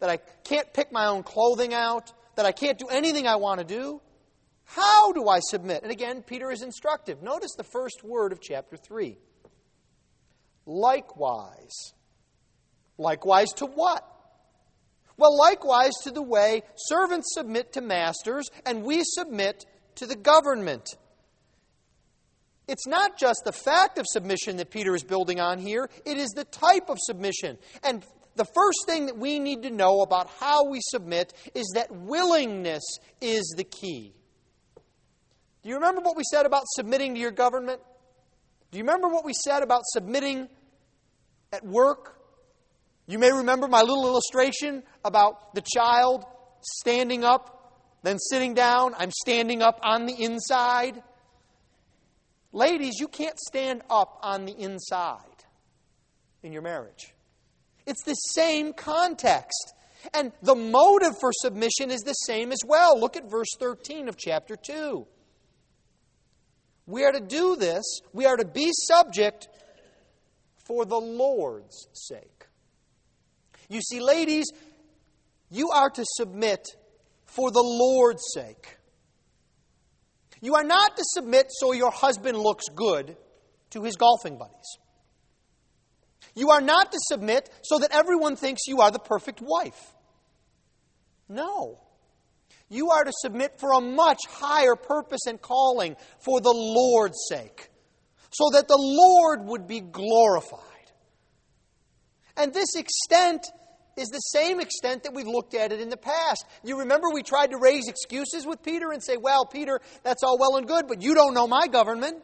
that 0.00 0.10
I 0.10 0.18
can't 0.44 0.72
pick 0.72 0.92
my 0.92 1.06
own 1.06 1.22
clothing 1.22 1.74
out, 1.74 2.12
that 2.36 2.46
I 2.46 2.52
can't 2.52 2.78
do 2.78 2.88
anything 2.88 3.26
I 3.26 3.36
want 3.36 3.60
to 3.60 3.66
do? 3.66 4.00
How 4.64 5.12
do 5.12 5.28
I 5.28 5.40
submit? 5.40 5.82
And 5.82 5.90
again, 5.90 6.22
Peter 6.22 6.50
is 6.50 6.62
instructive. 6.62 7.22
Notice 7.22 7.52
the 7.56 7.64
first 7.64 8.04
word 8.04 8.32
of 8.32 8.40
chapter 8.40 8.76
3. 8.76 9.16
Likewise. 10.66 11.94
Likewise 12.98 13.48
to 13.56 13.66
what? 13.66 14.04
Well, 15.16 15.36
likewise, 15.36 15.94
to 16.04 16.12
the 16.12 16.22
way 16.22 16.62
servants 16.76 17.34
submit 17.34 17.72
to 17.72 17.80
masters, 17.80 18.48
and 18.64 18.84
we 18.84 19.02
submit 19.02 19.66
to 19.96 20.06
the 20.06 20.14
government. 20.14 20.88
It's 22.68 22.86
not 22.86 23.18
just 23.18 23.42
the 23.44 23.52
fact 23.52 23.98
of 23.98 24.06
submission 24.06 24.58
that 24.58 24.70
Peter 24.70 24.94
is 24.94 25.02
building 25.02 25.40
on 25.40 25.58
here, 25.58 25.88
it 26.04 26.18
is 26.18 26.28
the 26.30 26.44
type 26.44 26.88
of 26.88 26.98
submission. 27.00 27.58
And 27.82 28.04
the 28.38 28.46
first 28.46 28.86
thing 28.86 29.06
that 29.06 29.18
we 29.18 29.38
need 29.38 29.64
to 29.64 29.70
know 29.70 30.00
about 30.00 30.30
how 30.38 30.68
we 30.70 30.80
submit 30.80 31.34
is 31.54 31.72
that 31.74 31.90
willingness 31.90 32.84
is 33.20 33.52
the 33.56 33.64
key. 33.64 34.14
Do 35.62 35.68
you 35.68 35.74
remember 35.74 36.00
what 36.00 36.16
we 36.16 36.22
said 36.30 36.46
about 36.46 36.62
submitting 36.68 37.14
to 37.14 37.20
your 37.20 37.32
government? 37.32 37.80
Do 38.70 38.78
you 38.78 38.84
remember 38.84 39.08
what 39.08 39.24
we 39.24 39.34
said 39.34 39.62
about 39.62 39.82
submitting 39.86 40.48
at 41.52 41.64
work? 41.66 42.20
You 43.06 43.18
may 43.18 43.32
remember 43.32 43.66
my 43.66 43.80
little 43.80 44.06
illustration 44.06 44.84
about 45.04 45.54
the 45.54 45.62
child 45.74 46.24
standing 46.62 47.24
up, 47.24 47.74
then 48.04 48.18
sitting 48.18 48.54
down. 48.54 48.94
I'm 48.96 49.10
standing 49.10 49.62
up 49.62 49.80
on 49.82 50.06
the 50.06 50.14
inside. 50.14 51.02
Ladies, 52.52 53.00
you 53.00 53.08
can't 53.08 53.38
stand 53.38 53.82
up 53.90 54.18
on 54.22 54.44
the 54.44 54.52
inside 54.52 55.44
in 56.42 56.52
your 56.52 56.62
marriage. 56.62 57.14
It's 57.88 58.04
the 58.04 58.14
same 58.14 58.74
context. 58.74 59.74
And 60.14 60.30
the 60.42 60.54
motive 60.54 61.14
for 61.20 61.30
submission 61.32 61.90
is 61.90 62.02
the 62.02 62.12
same 62.12 62.52
as 62.52 62.60
well. 62.64 63.00
Look 63.00 63.16
at 63.16 63.30
verse 63.30 63.48
13 63.58 64.08
of 64.08 64.16
chapter 64.16 64.56
2. 64.56 65.06
We 66.86 67.04
are 67.04 67.12
to 67.12 67.20
do 67.20 67.56
this, 67.56 67.84
we 68.12 68.26
are 68.26 68.36
to 68.36 68.46
be 68.46 68.70
subject 68.72 69.48
for 70.66 70.84
the 70.84 70.96
Lord's 70.96 71.88
sake. 71.92 72.46
You 73.68 73.80
see, 73.80 74.00
ladies, 74.00 74.46
you 75.50 75.70
are 75.74 75.90
to 75.90 76.04
submit 76.16 76.66
for 77.26 77.50
the 77.50 77.62
Lord's 77.62 78.22
sake. 78.32 78.76
You 80.40 80.54
are 80.54 80.64
not 80.64 80.96
to 80.96 81.02
submit 81.04 81.46
so 81.50 81.72
your 81.72 81.90
husband 81.90 82.38
looks 82.38 82.64
good 82.74 83.16
to 83.70 83.82
his 83.82 83.96
golfing 83.96 84.38
buddies. 84.38 84.78
You 86.34 86.50
are 86.50 86.60
not 86.60 86.92
to 86.92 86.98
submit 87.08 87.50
so 87.62 87.78
that 87.78 87.90
everyone 87.92 88.36
thinks 88.36 88.62
you 88.66 88.80
are 88.80 88.90
the 88.90 88.98
perfect 88.98 89.40
wife. 89.40 89.94
No. 91.28 91.80
You 92.68 92.90
are 92.90 93.04
to 93.04 93.12
submit 93.22 93.58
for 93.58 93.72
a 93.72 93.80
much 93.80 94.18
higher 94.28 94.76
purpose 94.76 95.26
and 95.26 95.40
calling 95.40 95.96
for 96.20 96.40
the 96.40 96.52
Lord's 96.54 97.18
sake, 97.28 97.70
so 98.30 98.50
that 98.52 98.68
the 98.68 98.78
Lord 98.78 99.46
would 99.46 99.66
be 99.66 99.80
glorified. 99.80 100.62
And 102.36 102.52
this 102.52 102.76
extent 102.76 103.46
is 103.96 104.08
the 104.08 104.18
same 104.18 104.60
extent 104.60 105.04
that 105.04 105.14
we've 105.14 105.26
looked 105.26 105.54
at 105.54 105.72
it 105.72 105.80
in 105.80 105.88
the 105.88 105.96
past. 105.96 106.44
You 106.62 106.80
remember 106.80 107.08
we 107.12 107.22
tried 107.22 107.50
to 107.50 107.58
raise 107.58 107.88
excuses 107.88 108.46
with 108.46 108.62
Peter 108.62 108.92
and 108.92 109.02
say, 109.02 109.16
Well, 109.16 109.44
Peter, 109.46 109.80
that's 110.02 110.22
all 110.22 110.38
well 110.38 110.56
and 110.56 110.66
good, 110.66 110.86
but 110.86 111.02
you 111.02 111.14
don't 111.14 111.34
know 111.34 111.48
my 111.48 111.66
government. 111.66 112.22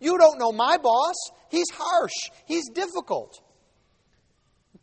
You 0.00 0.18
don't 0.18 0.38
know 0.38 0.52
my 0.52 0.76
boss. 0.78 1.14
He's 1.50 1.70
harsh, 1.72 2.30
he's 2.46 2.68
difficult. 2.70 3.40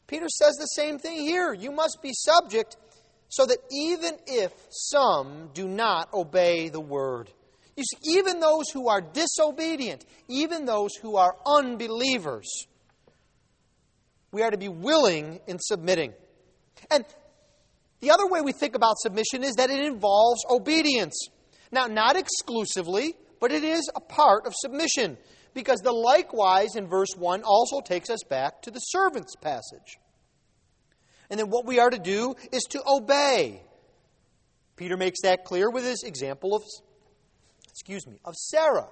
Peter 0.08 0.28
says 0.28 0.56
the 0.56 0.66
same 0.66 1.00
thing 1.00 1.20
here. 1.20 1.54
You 1.54 1.72
must 1.72 2.00
be 2.02 2.12
subject 2.14 2.76
so 3.30 3.46
that 3.46 3.58
even 3.72 4.18
if 4.28 4.52
some 4.70 5.50
do 5.54 5.68
not 5.68 6.14
obey 6.14 6.68
the 6.68 6.82
word, 6.82 7.32
you 7.78 7.84
see, 7.84 8.20
even 8.20 8.42
those 8.42 8.70
who 8.74 8.90
are 8.90 9.00
disobedient, 9.00 10.06
even 10.28 10.66
those 10.66 10.96
who 11.02 11.16
are 11.16 11.34
unbelievers, 11.46 12.68
we 14.32 14.42
are 14.42 14.52
to 14.52 14.58
be 14.58 14.68
willing 14.68 15.40
in 15.48 15.58
submitting. 15.60 16.14
And 16.90 17.06
the 18.02 18.12
other 18.12 18.28
way 18.28 18.42
we 18.42 18.52
think 18.52 18.76
about 18.76 18.98
submission 18.98 19.44
is 19.44 19.56
that 19.56 19.70
it 19.70 19.80
involves 19.80 20.42
obedience. 20.50 21.28
Now, 21.72 21.86
not 21.86 22.18
exclusively, 22.18 23.16
but 23.42 23.52
it 23.52 23.66
is 23.66 23.90
a 23.94 24.00
part 24.00 24.48
of 24.48 24.54
submission, 24.56 25.18
because 25.54 25.80
the 25.80 25.92
likewise 25.92 26.78
in 26.78 26.88
verse 26.88 27.14
1 27.18 27.44
also 27.44 27.82
takes 27.82 28.10
us 28.10 28.24
back 28.30 28.62
to 28.62 28.72
the 28.72 28.80
servants 28.80 29.36
passage. 29.36 30.00
And 31.30 31.38
then 31.38 31.50
what 31.50 31.66
we 31.66 31.80
are 31.80 31.90
to 31.90 32.00
do 32.00 32.36
is 32.54 32.64
to 32.70 32.82
obey. 32.88 33.62
Peter 34.78 34.96
makes 34.96 35.22
that 35.24 35.44
clear 35.44 35.70
with 35.70 35.84
his 35.84 36.04
example 36.04 36.56
of 36.56 36.64
excuse 37.70 38.06
me, 38.06 38.20
of 38.26 38.36
Sarah. 38.36 38.88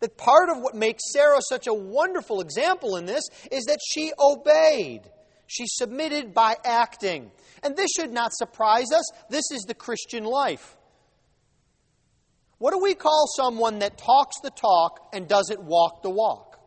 That 0.00 0.16
part 0.16 0.50
of 0.50 0.58
what 0.58 0.74
makes 0.74 1.02
Sarah 1.12 1.40
such 1.48 1.66
a 1.66 1.74
wonderful 1.74 2.40
example 2.40 2.96
in 2.96 3.06
this 3.06 3.24
is 3.50 3.64
that 3.64 3.78
she 3.88 4.12
obeyed. 4.18 5.02
She 5.46 5.64
submitted 5.66 6.34
by 6.34 6.56
acting. 6.64 7.30
And 7.62 7.76
this 7.76 7.90
should 7.96 8.12
not 8.12 8.32
surprise 8.34 8.92
us. 8.94 9.04
This 9.30 9.50
is 9.50 9.62
the 9.62 9.74
Christian 9.74 10.24
life. 10.24 10.76
What 12.58 12.72
do 12.72 12.80
we 12.82 12.94
call 12.94 13.26
someone 13.36 13.80
that 13.80 13.98
talks 13.98 14.40
the 14.42 14.50
talk 14.50 15.08
and 15.12 15.28
doesn't 15.28 15.62
walk 15.62 16.02
the 16.02 16.10
walk? 16.10 16.58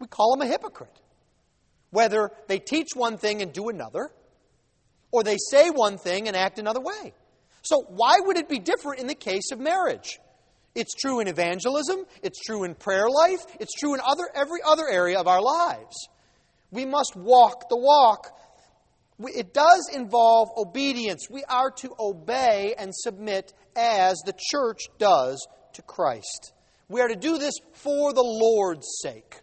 We 0.00 0.08
call 0.08 0.36
them 0.36 0.46
a 0.46 0.50
hypocrite. 0.50 1.00
Whether 1.90 2.30
they 2.48 2.58
teach 2.58 2.88
one 2.94 3.18
thing 3.18 3.42
and 3.42 3.52
do 3.52 3.68
another, 3.68 4.10
or 5.12 5.22
they 5.22 5.36
say 5.50 5.70
one 5.70 5.98
thing 5.98 6.26
and 6.26 6.36
act 6.36 6.58
another 6.58 6.80
way. 6.80 7.12
So, 7.62 7.84
why 7.88 8.16
would 8.18 8.36
it 8.36 8.48
be 8.48 8.58
different 8.58 9.00
in 9.00 9.06
the 9.06 9.14
case 9.14 9.52
of 9.52 9.60
marriage? 9.60 10.18
It's 10.74 10.94
true 10.94 11.20
in 11.20 11.28
evangelism, 11.28 12.06
it's 12.22 12.40
true 12.40 12.64
in 12.64 12.74
prayer 12.74 13.08
life, 13.08 13.44
it's 13.60 13.74
true 13.78 13.94
in 13.94 14.00
other, 14.00 14.24
every 14.34 14.60
other 14.64 14.88
area 14.88 15.20
of 15.20 15.28
our 15.28 15.42
lives. 15.42 16.08
We 16.70 16.86
must 16.86 17.14
walk 17.14 17.68
the 17.68 17.76
walk. 17.76 18.28
It 19.20 19.52
does 19.52 19.90
involve 19.92 20.48
obedience. 20.56 21.28
We 21.30 21.44
are 21.44 21.70
to 21.70 21.94
obey 22.00 22.74
and 22.78 22.92
submit 22.94 23.52
as 23.76 24.18
the 24.24 24.34
church 24.50 24.80
does 24.98 25.46
to 25.74 25.82
Christ. 25.82 26.52
We 26.88 27.00
are 27.00 27.08
to 27.08 27.16
do 27.16 27.38
this 27.38 27.54
for 27.74 28.12
the 28.12 28.22
Lord's 28.22 28.86
sake, 29.00 29.40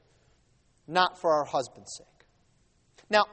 not 0.88 1.20
for 1.20 1.34
our 1.34 1.46
husband's 1.46 1.92
sake. 1.98 2.28
Now, 3.10 3.26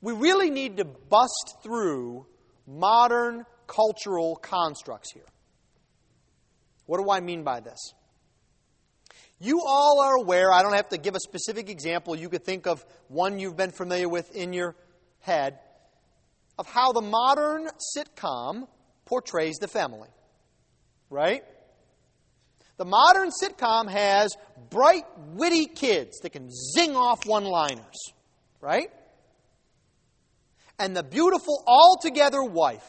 we 0.00 0.12
really 0.12 0.50
need 0.50 0.76
to 0.76 0.84
bust 0.84 1.56
through 1.62 2.26
modern 2.66 3.44
cultural 3.66 4.36
constructs 4.36 5.12
here. 5.12 5.26
What 6.86 6.98
do 6.98 7.10
I 7.10 7.20
mean 7.20 7.42
by 7.42 7.60
this? 7.60 7.92
You 9.40 9.62
all 9.64 10.00
are 10.00 10.16
aware, 10.16 10.52
I 10.52 10.62
don't 10.62 10.74
have 10.74 10.88
to 10.88 10.98
give 10.98 11.14
a 11.14 11.20
specific 11.20 11.68
example, 11.68 12.16
you 12.16 12.28
could 12.28 12.44
think 12.44 12.66
of 12.66 12.84
one 13.08 13.38
you've 13.38 13.56
been 13.56 13.70
familiar 13.70 14.08
with 14.08 14.34
in 14.34 14.52
your 14.52 14.74
head, 15.20 15.58
of 16.58 16.66
how 16.66 16.92
the 16.92 17.00
modern 17.00 17.68
sitcom 17.96 18.66
portrays 19.08 19.56
the 19.56 19.68
family. 19.68 20.08
Right? 21.10 21.42
The 22.76 22.84
modern 22.84 23.30
sitcom 23.30 23.90
has 23.90 24.36
bright, 24.70 25.04
witty 25.34 25.66
kids 25.66 26.20
that 26.20 26.30
can 26.30 26.50
zing 26.50 26.94
off 26.94 27.26
one 27.26 27.44
liners. 27.44 28.12
Right? 28.60 28.90
And 30.78 30.96
the 30.96 31.02
beautiful, 31.02 31.62
all 31.66 31.98
together 32.00 32.42
wife 32.42 32.86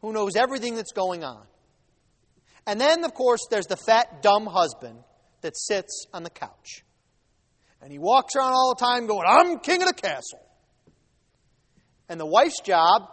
who 0.00 0.12
knows 0.12 0.36
everything 0.36 0.76
that's 0.76 0.92
going 0.92 1.24
on. 1.24 1.44
And 2.66 2.80
then, 2.80 3.04
of 3.04 3.14
course, 3.14 3.40
there's 3.50 3.66
the 3.66 3.76
fat, 3.76 4.22
dumb 4.22 4.46
husband 4.46 4.98
that 5.40 5.56
sits 5.56 6.06
on 6.12 6.22
the 6.22 6.30
couch. 6.30 6.84
And 7.80 7.90
he 7.90 7.98
walks 7.98 8.36
around 8.36 8.52
all 8.52 8.74
the 8.78 8.84
time 8.84 9.06
going, 9.06 9.26
I'm 9.26 9.58
king 9.58 9.82
of 9.82 9.88
the 9.88 9.94
castle. 9.94 10.40
And 12.08 12.20
the 12.20 12.26
wife's 12.26 12.60
job 12.60 13.08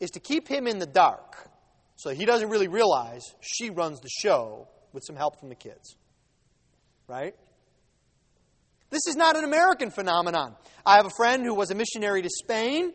is 0.00 0.10
to 0.10 0.20
keep 0.20 0.46
him 0.48 0.66
in 0.66 0.78
the 0.78 0.86
dark 0.86 1.49
so 2.00 2.08
he 2.08 2.24
doesn't 2.24 2.48
really 2.48 2.66
realize 2.66 3.34
she 3.42 3.68
runs 3.68 4.00
the 4.00 4.08
show 4.08 4.66
with 4.94 5.04
some 5.04 5.16
help 5.16 5.38
from 5.38 5.50
the 5.50 5.54
kids. 5.54 5.96
Right? 7.06 7.34
This 8.88 9.02
is 9.06 9.16
not 9.16 9.36
an 9.36 9.44
American 9.44 9.90
phenomenon. 9.90 10.56
I 10.86 10.96
have 10.96 11.04
a 11.04 11.10
friend 11.10 11.44
who 11.44 11.54
was 11.54 11.70
a 11.70 11.74
missionary 11.74 12.22
to 12.22 12.30
Spain, 12.30 12.94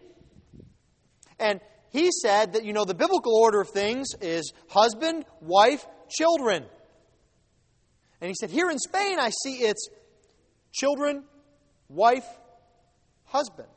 and 1.38 1.60
he 1.92 2.10
said 2.24 2.54
that, 2.54 2.66
you 2.66 2.74
know, 2.74 2.84
the 2.84 2.96
biblical 2.96 3.36
order 3.36 3.62
of 3.62 3.70
things 3.70 4.08
is 4.22 4.52
husband, 4.70 5.26
wife, 5.40 5.86
children. 6.10 6.66
And 8.22 8.28
he 8.28 8.34
said, 8.40 8.50
Here 8.50 8.72
in 8.72 8.80
Spain, 8.80 9.20
I 9.20 9.30
see 9.30 9.58
it's 9.58 9.88
children, 10.74 11.26
wife, 11.90 12.26
husband. 13.26 13.70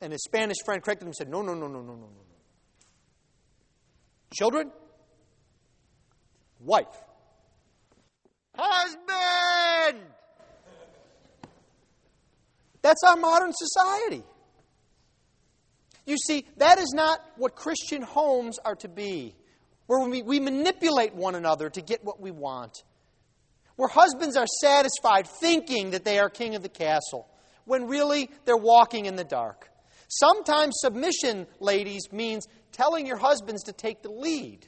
And 0.00 0.12
his 0.12 0.24
Spanish 0.24 0.56
friend 0.64 0.82
corrected 0.82 1.02
him 1.02 1.08
and 1.08 1.16
said, 1.16 1.28
No, 1.28 1.42
no, 1.42 1.52
no, 1.52 1.66
no, 1.66 1.82
no, 1.82 1.92
no, 1.92 2.06
no. 2.06 2.29
Children, 4.32 4.70
wife, 6.60 6.86
husband. 8.56 10.04
That's 12.82 13.02
our 13.06 13.16
modern 13.16 13.52
society. 13.52 14.22
You 16.06 16.16
see, 16.16 16.46
that 16.56 16.78
is 16.78 16.92
not 16.94 17.20
what 17.36 17.54
Christian 17.54 18.02
homes 18.02 18.58
are 18.64 18.74
to 18.76 18.88
be, 18.88 19.34
where 19.86 20.00
we, 20.08 20.22
we 20.22 20.40
manipulate 20.40 21.14
one 21.14 21.34
another 21.34 21.68
to 21.68 21.82
get 21.82 22.04
what 22.04 22.20
we 22.20 22.30
want 22.30 22.82
where 23.80 23.88
husbands 23.88 24.36
are 24.36 24.46
satisfied 24.60 25.26
thinking 25.26 25.92
that 25.92 26.04
they 26.04 26.18
are 26.18 26.28
king 26.28 26.54
of 26.54 26.62
the 26.62 26.68
castle, 26.68 27.26
when 27.64 27.86
really 27.86 28.28
they're 28.44 28.54
walking 28.54 29.06
in 29.06 29.16
the 29.16 29.24
dark. 29.24 29.70
Sometimes 30.10 30.74
submission, 30.80 31.46
ladies, 31.60 32.10
means 32.10 32.48
telling 32.72 33.06
your 33.06 33.16
husbands 33.16 33.62
to 33.64 33.72
take 33.72 34.02
the 34.02 34.10
lead. 34.10 34.66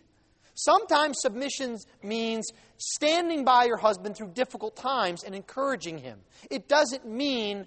Sometimes 0.55 1.17
submission 1.21 1.79
means 2.01 2.47
standing 2.77 3.45
by 3.45 3.65
your 3.65 3.77
husband 3.77 4.17
through 4.17 4.29
difficult 4.29 4.77
times 4.77 5.25
and 5.25 5.35
encouraging 5.35 5.99
him. 5.99 6.21
It 6.49 6.69
doesn't 6.69 7.05
mean 7.09 7.67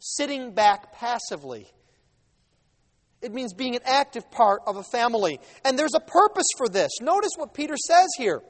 sitting 0.00 0.54
back 0.54 0.92
passively. 0.92 1.70
It 3.22 3.32
means 3.32 3.54
being 3.54 3.76
an 3.76 3.82
active 3.84 4.28
part 4.32 4.62
of 4.66 4.76
a 4.76 4.82
family. 4.82 5.38
And 5.64 5.78
there's 5.78 5.94
a 5.94 6.00
purpose 6.00 6.48
for 6.56 6.68
this. 6.68 6.90
Notice 7.00 7.32
what 7.36 7.54
Peter 7.54 7.76
says 7.76 8.08
here. 8.18 8.42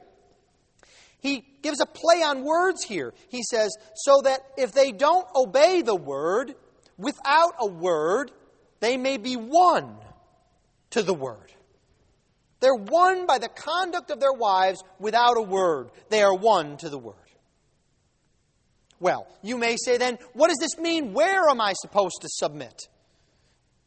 He 1.19 1.45
gives 1.61 1.79
a 1.81 1.85
play 1.85 2.23
on 2.23 2.43
words 2.43 2.83
here. 2.83 3.13
He 3.29 3.43
says, 3.43 3.71
so 3.95 4.21
that 4.23 4.41
if 4.57 4.71
they 4.71 4.91
don't 4.91 5.27
obey 5.35 5.83
the 5.83 5.95
word, 5.95 6.55
without 6.97 7.53
a 7.59 7.67
word, 7.67 8.31
they 8.85 8.97
may 8.97 9.17
be 9.17 9.35
won 9.35 9.97
to 10.91 11.01
the 11.01 11.13
word. 11.13 11.51
They're 12.59 12.75
won 12.75 13.25
by 13.25 13.39
the 13.39 13.49
conduct 13.49 14.11
of 14.11 14.19
their 14.19 14.31
wives 14.31 14.83
without 14.99 15.37
a 15.37 15.41
word. 15.41 15.89
They 16.09 16.21
are 16.21 16.35
won 16.35 16.77
to 16.77 16.89
the 16.89 16.99
word. 16.99 17.15
Well, 18.99 19.27
you 19.41 19.57
may 19.57 19.75
say 19.83 19.97
then, 19.97 20.19
what 20.33 20.49
does 20.49 20.59
this 20.59 20.77
mean? 20.77 21.13
Where 21.13 21.49
am 21.49 21.59
I 21.59 21.73
supposed 21.73 22.21
to 22.21 22.27
submit? 22.29 22.87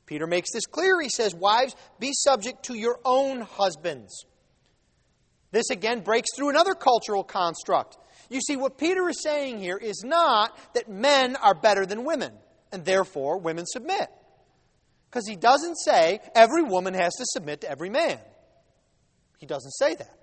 Peter 0.05 0.27
makes 0.27 0.53
this 0.53 0.67
clear. 0.67 1.01
He 1.01 1.11
says, 1.11 1.33
Wives, 1.33 1.77
be 2.01 2.11
subject 2.13 2.65
to 2.65 2.75
your 2.75 2.99
own 3.05 3.43
husbands. 3.43 4.25
This 5.53 5.71
again 5.71 6.01
breaks 6.01 6.35
through 6.35 6.51
another 6.51 6.75
cultural 6.75 7.23
construct. 7.23 7.97
You 8.31 8.41
see, 8.41 8.57
what 8.57 8.79
Peter 8.79 9.09
is 9.09 9.23
saying 9.23 9.61
here 9.61 9.77
is 9.77 10.03
not 10.05 10.59
that 10.75 10.89
men 10.89 11.37
are 11.37 11.55
better 11.55 11.87
than 11.87 12.05
women, 12.05 12.33
and 12.73 12.85
therefore 12.85 13.39
women 13.39 13.65
submit. 13.65 14.09
Because 15.11 15.27
he 15.27 15.37
doesn't 15.37 15.77
say 15.77 16.21
every 16.35 16.63
woman 16.63 16.95
has 16.95 17.15
to 17.15 17.25
submit 17.33 17.63
to 17.63 17.71
every 17.71 17.91
man. 17.91 18.19
He 19.39 19.47
doesn't 19.47 19.73
say 19.73 19.95
that. 19.95 20.15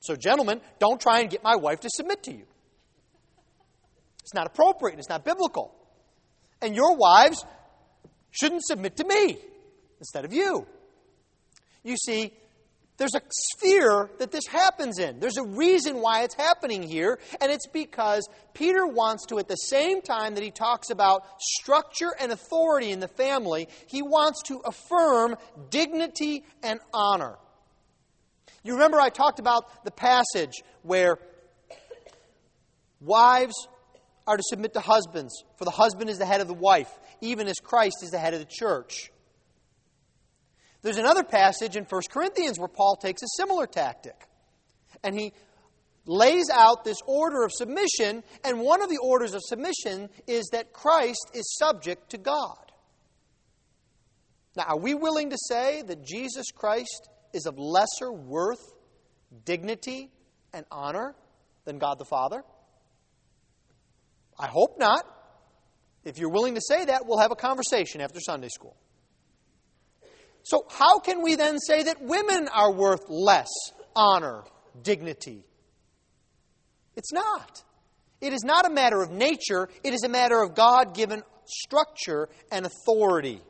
So, 0.00 0.14
gentlemen, 0.16 0.60
don't 0.78 1.00
try 1.00 1.20
and 1.20 1.30
get 1.30 1.42
my 1.42 1.56
wife 1.56 1.80
to 1.80 1.88
submit 1.90 2.22
to 2.24 2.32
you. 2.32 2.46
It's 4.22 4.34
not 4.34 4.46
appropriate, 4.46 4.98
it's 4.98 5.08
not 5.08 5.24
biblical. 5.24 5.74
And 6.62 6.74
your 6.74 6.96
wives 6.96 7.44
shouldn't 8.30 8.64
submit 8.64 8.96
to 8.96 9.04
me 9.04 9.38
instead 9.98 10.24
of 10.24 10.32
you. 10.32 10.66
You 11.82 11.96
see, 11.96 12.32
there's 12.98 13.14
a 13.14 13.22
sphere 13.30 14.10
that 14.18 14.32
this 14.32 14.46
happens 14.48 14.98
in. 14.98 15.20
There's 15.20 15.36
a 15.36 15.44
reason 15.44 16.00
why 16.00 16.24
it's 16.24 16.34
happening 16.34 16.82
here, 16.82 17.18
and 17.40 17.50
it's 17.50 17.68
because 17.68 18.28
Peter 18.54 18.86
wants 18.86 19.26
to, 19.26 19.38
at 19.38 19.46
the 19.46 19.54
same 19.54 20.02
time 20.02 20.34
that 20.34 20.42
he 20.42 20.50
talks 20.50 20.90
about 20.90 21.24
structure 21.40 22.10
and 22.20 22.32
authority 22.32 22.90
in 22.90 22.98
the 22.98 23.08
family, 23.08 23.68
he 23.86 24.02
wants 24.02 24.42
to 24.46 24.60
affirm 24.64 25.36
dignity 25.70 26.44
and 26.62 26.80
honor. 26.92 27.36
You 28.64 28.74
remember 28.74 29.00
I 29.00 29.10
talked 29.10 29.38
about 29.38 29.84
the 29.84 29.92
passage 29.92 30.62
where 30.82 31.18
wives 33.00 33.68
are 34.26 34.36
to 34.36 34.42
submit 34.42 34.74
to 34.74 34.80
husbands, 34.80 35.44
for 35.56 35.64
the 35.64 35.70
husband 35.70 36.10
is 36.10 36.18
the 36.18 36.26
head 36.26 36.40
of 36.40 36.48
the 36.48 36.54
wife, 36.54 36.90
even 37.20 37.46
as 37.46 37.56
Christ 37.62 38.02
is 38.02 38.10
the 38.10 38.18
head 38.18 38.34
of 38.34 38.40
the 38.40 38.48
church. 38.50 39.12
There's 40.82 40.98
another 40.98 41.24
passage 41.24 41.76
in 41.76 41.84
1 41.84 42.02
Corinthians 42.10 42.58
where 42.58 42.68
Paul 42.68 42.96
takes 42.96 43.22
a 43.22 43.28
similar 43.36 43.66
tactic. 43.66 44.14
And 45.02 45.18
he 45.18 45.32
lays 46.06 46.48
out 46.50 46.84
this 46.84 46.98
order 47.06 47.44
of 47.44 47.52
submission, 47.52 48.22
and 48.44 48.60
one 48.60 48.82
of 48.82 48.88
the 48.88 48.98
orders 48.98 49.34
of 49.34 49.42
submission 49.44 50.08
is 50.26 50.48
that 50.52 50.72
Christ 50.72 51.30
is 51.34 51.56
subject 51.58 52.10
to 52.10 52.18
God. 52.18 52.72
Now, 54.56 54.64
are 54.68 54.78
we 54.78 54.94
willing 54.94 55.30
to 55.30 55.36
say 55.48 55.82
that 55.82 56.04
Jesus 56.04 56.46
Christ 56.54 57.08
is 57.32 57.46
of 57.46 57.58
lesser 57.58 58.10
worth, 58.10 58.62
dignity, 59.44 60.10
and 60.52 60.64
honor 60.70 61.14
than 61.64 61.78
God 61.78 61.98
the 61.98 62.04
Father? 62.04 62.42
I 64.38 64.46
hope 64.46 64.78
not. 64.78 65.04
If 66.04 66.18
you're 66.18 66.30
willing 66.30 66.54
to 66.54 66.60
say 66.60 66.86
that, 66.86 67.06
we'll 67.06 67.18
have 67.18 67.32
a 67.32 67.36
conversation 67.36 68.00
after 68.00 68.18
Sunday 68.20 68.48
school. 68.48 68.76
So, 70.48 70.64
how 70.70 70.98
can 70.98 71.20
we 71.20 71.34
then 71.34 71.58
say 71.58 71.82
that 71.82 72.00
women 72.00 72.48
are 72.48 72.72
worth 72.72 73.10
less 73.10 73.50
honor, 73.94 74.44
dignity? 74.82 75.44
It's 76.96 77.12
not. 77.12 77.62
It 78.22 78.32
is 78.32 78.40
not 78.44 78.64
a 78.64 78.70
matter 78.70 79.02
of 79.02 79.10
nature, 79.10 79.68
it 79.84 79.92
is 79.92 80.04
a 80.04 80.08
matter 80.08 80.42
of 80.42 80.54
God 80.54 80.94
given 80.94 81.22
structure 81.44 82.30
and 82.50 82.64
authority. 82.64 83.42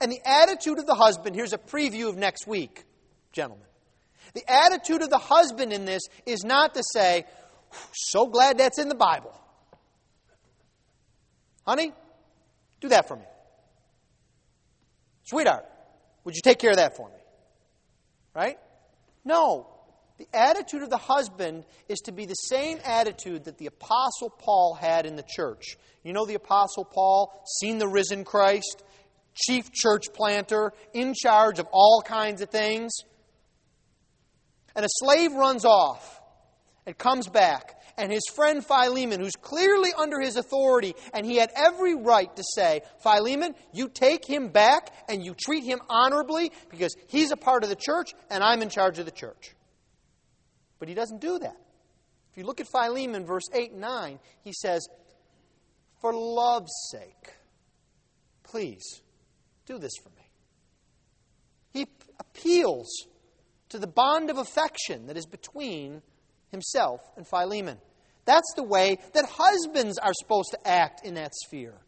And 0.00 0.10
the 0.10 0.20
attitude 0.24 0.78
of 0.78 0.86
the 0.86 0.94
husband, 0.94 1.36
here's 1.36 1.52
a 1.52 1.58
preview 1.58 2.08
of 2.08 2.16
next 2.16 2.46
week, 2.46 2.84
gentlemen. 3.32 3.66
The 4.32 4.50
attitude 4.50 5.02
of 5.02 5.10
the 5.10 5.18
husband 5.18 5.74
in 5.74 5.84
this 5.84 6.04
is 6.24 6.42
not 6.42 6.72
to 6.72 6.82
say, 6.94 7.26
so 7.92 8.28
glad 8.28 8.56
that's 8.56 8.78
in 8.78 8.88
the 8.88 8.94
Bible. 8.94 9.38
Honey, 11.66 11.92
do 12.80 12.88
that 12.88 13.08
for 13.08 13.16
me. 13.16 13.26
Sweetheart, 15.26 15.66
would 16.24 16.34
you 16.34 16.42
take 16.42 16.58
care 16.58 16.70
of 16.70 16.76
that 16.76 16.96
for 16.96 17.08
me? 17.08 17.18
Right? 18.34 18.58
No. 19.24 19.68
The 20.18 20.28
attitude 20.32 20.82
of 20.82 20.88
the 20.88 20.96
husband 20.96 21.64
is 21.88 21.98
to 22.04 22.12
be 22.12 22.24
the 22.24 22.34
same 22.34 22.78
attitude 22.84 23.44
that 23.44 23.58
the 23.58 23.66
Apostle 23.66 24.30
Paul 24.30 24.78
had 24.80 25.04
in 25.04 25.16
the 25.16 25.24
church. 25.24 25.76
You 26.04 26.12
know 26.12 26.24
the 26.24 26.34
Apostle 26.34 26.84
Paul, 26.84 27.32
seen 27.60 27.78
the 27.78 27.88
risen 27.88 28.24
Christ, 28.24 28.82
chief 29.34 29.72
church 29.72 30.06
planter, 30.14 30.72
in 30.94 31.12
charge 31.12 31.58
of 31.58 31.66
all 31.72 32.02
kinds 32.06 32.40
of 32.40 32.48
things. 32.48 32.92
And 34.74 34.84
a 34.84 34.88
slave 34.90 35.32
runs 35.32 35.64
off 35.64 36.20
and 36.86 36.96
comes 36.96 37.28
back 37.28 37.78
and 37.96 38.12
his 38.12 38.24
friend 38.34 38.64
Philemon, 38.64 39.20
who's 39.20 39.36
clearly 39.36 39.90
under 39.96 40.20
his 40.20 40.36
authority, 40.36 40.94
and 41.14 41.24
he 41.24 41.36
had 41.36 41.50
every 41.56 41.94
right 41.94 42.34
to 42.36 42.42
say, 42.54 42.82
Philemon, 43.02 43.54
you 43.72 43.88
take 43.88 44.26
him 44.26 44.48
back 44.48 44.92
and 45.08 45.24
you 45.24 45.34
treat 45.34 45.64
him 45.64 45.80
honorably 45.88 46.52
because 46.70 46.94
he's 47.08 47.32
a 47.32 47.36
part 47.36 47.62
of 47.62 47.70
the 47.70 47.76
church 47.76 48.12
and 48.30 48.42
I'm 48.42 48.62
in 48.62 48.68
charge 48.68 48.98
of 48.98 49.06
the 49.06 49.10
church. 49.10 49.54
But 50.78 50.88
he 50.88 50.94
doesn't 50.94 51.20
do 51.20 51.38
that. 51.38 51.56
If 52.30 52.36
you 52.36 52.44
look 52.44 52.60
at 52.60 52.68
Philemon, 52.68 53.24
verse 53.24 53.48
8 53.54 53.72
and 53.72 53.80
9, 53.80 54.18
he 54.42 54.52
says, 54.52 54.86
For 56.02 56.12
love's 56.12 56.90
sake, 56.90 57.34
please 58.42 59.00
do 59.64 59.78
this 59.78 59.92
for 60.02 60.10
me. 60.10 60.28
He 61.72 61.86
appeals 62.20 63.06
to 63.70 63.78
the 63.78 63.86
bond 63.86 64.28
of 64.28 64.36
affection 64.36 65.06
that 65.06 65.16
is 65.16 65.26
between 65.26 66.02
himself 66.50 67.00
and 67.16 67.26
Philemon. 67.26 67.78
That's 68.26 68.52
the 68.56 68.62
way 68.62 68.98
that 69.14 69.24
husbands 69.24 69.98
are 69.98 70.12
supposed 70.12 70.50
to 70.50 70.68
act 70.68 71.06
in 71.06 71.14
that 71.14 71.32
sphere. 71.34 71.78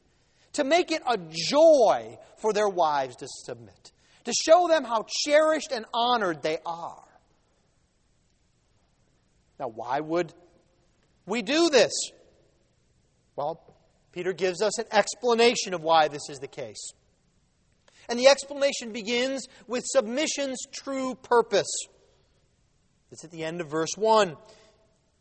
To 0.55 0.65
make 0.65 0.91
it 0.91 1.03
a 1.07 1.19
joy 1.19 2.19
for 2.39 2.53
their 2.53 2.69
wives 2.69 3.17
to 3.17 3.27
submit, 3.29 3.93
to 4.25 4.33
show 4.33 4.67
them 4.67 4.85
how 4.85 5.05
cherished 5.25 5.73
and 5.73 5.85
honored 5.93 6.43
they 6.43 6.59
are. 6.65 7.05
Now, 9.61 9.69
why 9.69 10.01
would 10.01 10.33
we 11.27 11.43
do 11.43 11.69
this? 11.69 11.93
Well, 13.37 13.61
Peter 14.13 14.33
gives 14.33 14.63
us 14.63 14.79
an 14.79 14.87
explanation 14.91 15.75
of 15.75 15.83
why 15.83 16.09
this 16.09 16.29
is 16.31 16.39
the 16.39 16.49
case. 16.49 16.93
And 18.09 18.19
the 18.19 18.29
explanation 18.29 18.93
begins 18.93 19.47
with 19.67 19.85
submission's 19.87 20.59
true 20.73 21.15
purpose. 21.15 21.71
It's 23.11 23.25
at 23.25 23.31
the 23.31 23.45
end 23.45 23.61
of 23.61 23.71
verse 23.71 23.97
1. 23.97 24.37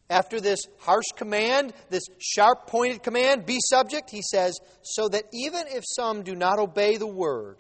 After 0.10 0.40
this 0.40 0.62
harsh 0.80 1.08
command, 1.16 1.74
this 1.90 2.04
sharp 2.20 2.68
pointed 2.68 3.04
command, 3.04 3.46
be 3.46 3.60
subject, 3.70 4.10
he 4.10 4.22
says, 4.22 4.58
so 4.82 5.10
that 5.10 5.26
even 5.34 5.68
if 5.68 5.84
some 5.86 6.24
do 6.24 6.34
not 6.34 6.60
obey 6.60 6.96
the 6.96 7.08
word, 7.08 7.58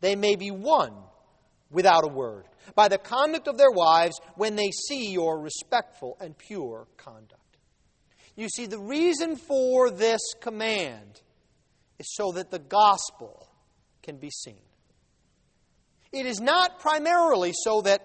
they 0.00 0.16
may 0.16 0.34
be 0.34 0.50
won 0.50 0.92
without 1.70 2.04
a 2.04 2.12
word 2.12 2.46
by 2.74 2.88
the 2.88 2.98
conduct 2.98 3.46
of 3.46 3.56
their 3.56 3.70
wives 3.70 4.20
when 4.34 4.56
they 4.56 4.70
see 4.88 5.12
your 5.12 5.40
respectful 5.40 6.16
and 6.20 6.36
pure 6.36 6.88
conduct. 6.96 7.36
You 8.36 8.48
see, 8.48 8.66
the 8.66 8.80
reason 8.80 9.36
for 9.36 9.90
this 9.90 10.20
command 10.40 11.20
is 11.98 12.06
so 12.14 12.32
that 12.32 12.50
the 12.50 12.58
gospel 12.58 13.48
can 14.02 14.16
be 14.16 14.30
seen. 14.30 14.62
It 16.12 16.26
is 16.26 16.40
not 16.40 16.80
primarily 16.80 17.52
so 17.54 17.82
that 17.82 18.00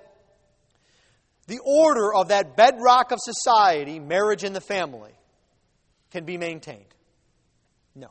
the 1.48 1.60
order 1.64 2.14
of 2.14 2.30
that 2.30 2.56
bedrock 2.56 3.12
of 3.12 3.20
society, 3.22 4.00
marriage 4.00 4.44
and 4.44 4.56
the 4.56 4.62
family, 4.62 5.12
can 6.12 6.26
be 6.26 6.38
maintained. 6.38 6.94
No. 7.94 8.10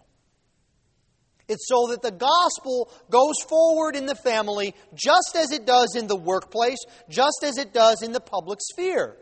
It's 1.49 1.67
so 1.67 1.89
that 1.89 2.03
the 2.03 2.13
gospel 2.13 2.93
goes 3.11 3.37
forward 3.49 3.97
in 3.97 4.07
the 4.07 4.15
family 4.15 4.75
just 4.95 5.37
as 5.37 5.53
it 5.53 5.67
does 5.67 5.97
in 5.97 6.07
the 6.07 6.17
workplace, 6.17 6.79
just 7.09 7.43
as 7.43 7.59
it 7.59 7.73
does 7.73 8.03
in 8.03 8.13
the 8.13 8.21
public 8.21 8.59
sphere. 8.61 9.17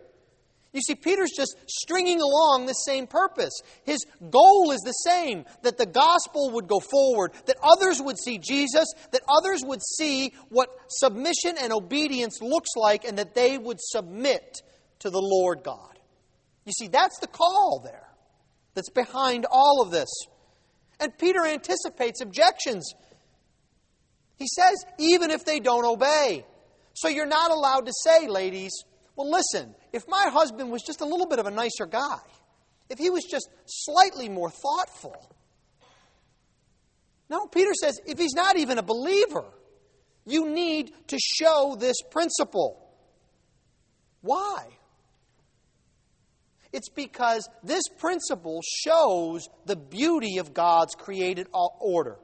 You 0.73 0.81
see, 0.81 0.95
Peter's 0.95 1.33
just 1.37 1.55
stringing 1.69 2.21
along 2.21 2.65
the 2.65 2.73
same 2.73 3.07
purpose. 3.07 3.53
His 3.85 4.07
goal 4.31 4.73
is 4.73 4.81
the 4.81 4.93
same 4.93 5.45
that 5.63 5.77
the 5.77 5.87
gospel 5.87 6.53
would 6.53 6.67
go 6.67 6.81
forward, 6.81 7.33
that 7.45 7.57
others 7.63 8.01
would 8.01 8.19
see 8.19 8.39
Jesus, 8.39 8.87
that 9.11 9.21
others 9.29 9.63
would 9.65 9.83
see 9.83 10.33
what 10.49 10.71
submission 10.89 11.57
and 11.61 11.75
obedience 11.75 12.41
looks 12.41 12.71
like, 12.75 13.05
and 13.05 13.19
that 13.19 13.35
they 13.35 13.59
would 13.59 13.79
submit 13.81 14.63
to 15.01 15.11
the 15.11 15.21
Lord 15.21 15.63
God. 15.63 15.99
You 16.65 16.73
see, 16.73 16.89
that's 16.89 17.19
the 17.19 17.27
call 17.27 17.83
there 17.85 18.09
that's 18.75 18.91
behind 18.91 19.45
all 19.51 19.83
of 19.83 19.91
this. 19.91 20.09
And 21.01 21.17
Peter 21.19 21.45
anticipates 21.45 22.23
objections. 22.23 22.95
He 24.37 24.47
says, 24.57 24.85
even 24.99 25.31
if 25.31 25.45
they 25.45 25.61
don't 25.61 25.85
obey. 25.85 26.47
So 26.95 27.09
you're 27.09 27.27
not 27.27 27.51
allowed 27.51 27.87
to 27.87 27.93
say, 28.05 28.29
ladies, 28.29 28.73
well, 29.17 29.31
listen, 29.31 29.75
if 29.93 30.09
my 30.09 30.29
husband 30.29 30.71
was 30.71 30.83
just 30.83 31.01
a 31.01 31.05
little 31.05 31.27
bit 31.27 31.39
of 31.39 31.47
a 31.47 31.51
nicer 31.51 31.87
guy, 31.87 32.19
if 32.89 32.99
he 32.99 33.11
was 33.11 33.25
just 33.25 33.49
slightly 33.67 34.29
more 34.29 34.51
thoughtful. 34.51 35.35
No, 37.29 37.47
Peter 37.47 37.73
says 37.75 38.01
if 38.07 38.19
he's 38.19 38.35
not 38.35 38.59
even 38.59 38.79
a 38.79 38.83
believer, 38.83 39.45
you 40.27 40.49
need 40.51 40.93
to 41.09 41.19
show 41.19 41.77
this 41.79 41.97
principle. 42.11 42.79
Why? 44.21 44.67
It's 46.73 46.89
because 46.89 47.49
this 47.63 47.83
principle 47.99 48.61
shows 48.85 49.49
the 49.67 49.77
beauty 49.77 50.39
of 50.39 50.55
God's 50.55 50.95
created 50.95 51.47
uh, 51.53 51.67
order. 51.81 52.19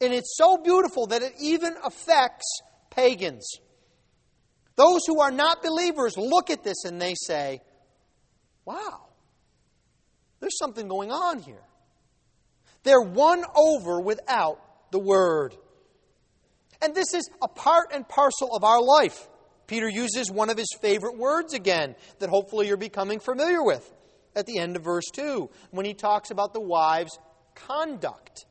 And 0.00 0.12
it's 0.12 0.36
so 0.36 0.58
beautiful 0.58 1.06
that 1.06 1.22
it 1.22 1.32
even 1.40 1.74
affects 1.84 2.60
pagans. 2.90 3.48
Those 4.78 5.00
who 5.08 5.20
are 5.20 5.32
not 5.32 5.60
believers 5.60 6.16
look 6.16 6.50
at 6.50 6.62
this 6.62 6.84
and 6.84 7.02
they 7.02 7.16
say, 7.16 7.60
wow, 8.64 9.08
there's 10.38 10.56
something 10.56 10.86
going 10.86 11.10
on 11.10 11.40
here. 11.40 11.64
They're 12.84 13.00
won 13.00 13.42
over 13.56 14.00
without 14.00 14.60
the 14.92 15.00
word. 15.00 15.56
And 16.80 16.94
this 16.94 17.12
is 17.12 17.28
a 17.42 17.48
part 17.48 17.88
and 17.92 18.08
parcel 18.08 18.54
of 18.54 18.62
our 18.62 18.80
life. 18.80 19.28
Peter 19.66 19.88
uses 19.88 20.30
one 20.30 20.48
of 20.48 20.56
his 20.56 20.72
favorite 20.80 21.18
words 21.18 21.54
again 21.54 21.96
that 22.20 22.30
hopefully 22.30 22.68
you're 22.68 22.76
becoming 22.76 23.18
familiar 23.18 23.64
with 23.64 23.92
at 24.36 24.46
the 24.46 24.60
end 24.60 24.76
of 24.76 24.84
verse 24.84 25.10
2 25.12 25.50
when 25.72 25.86
he 25.86 25.92
talks 25.92 26.30
about 26.30 26.54
the 26.54 26.60
wife's 26.60 27.18
conduct. 27.56 28.46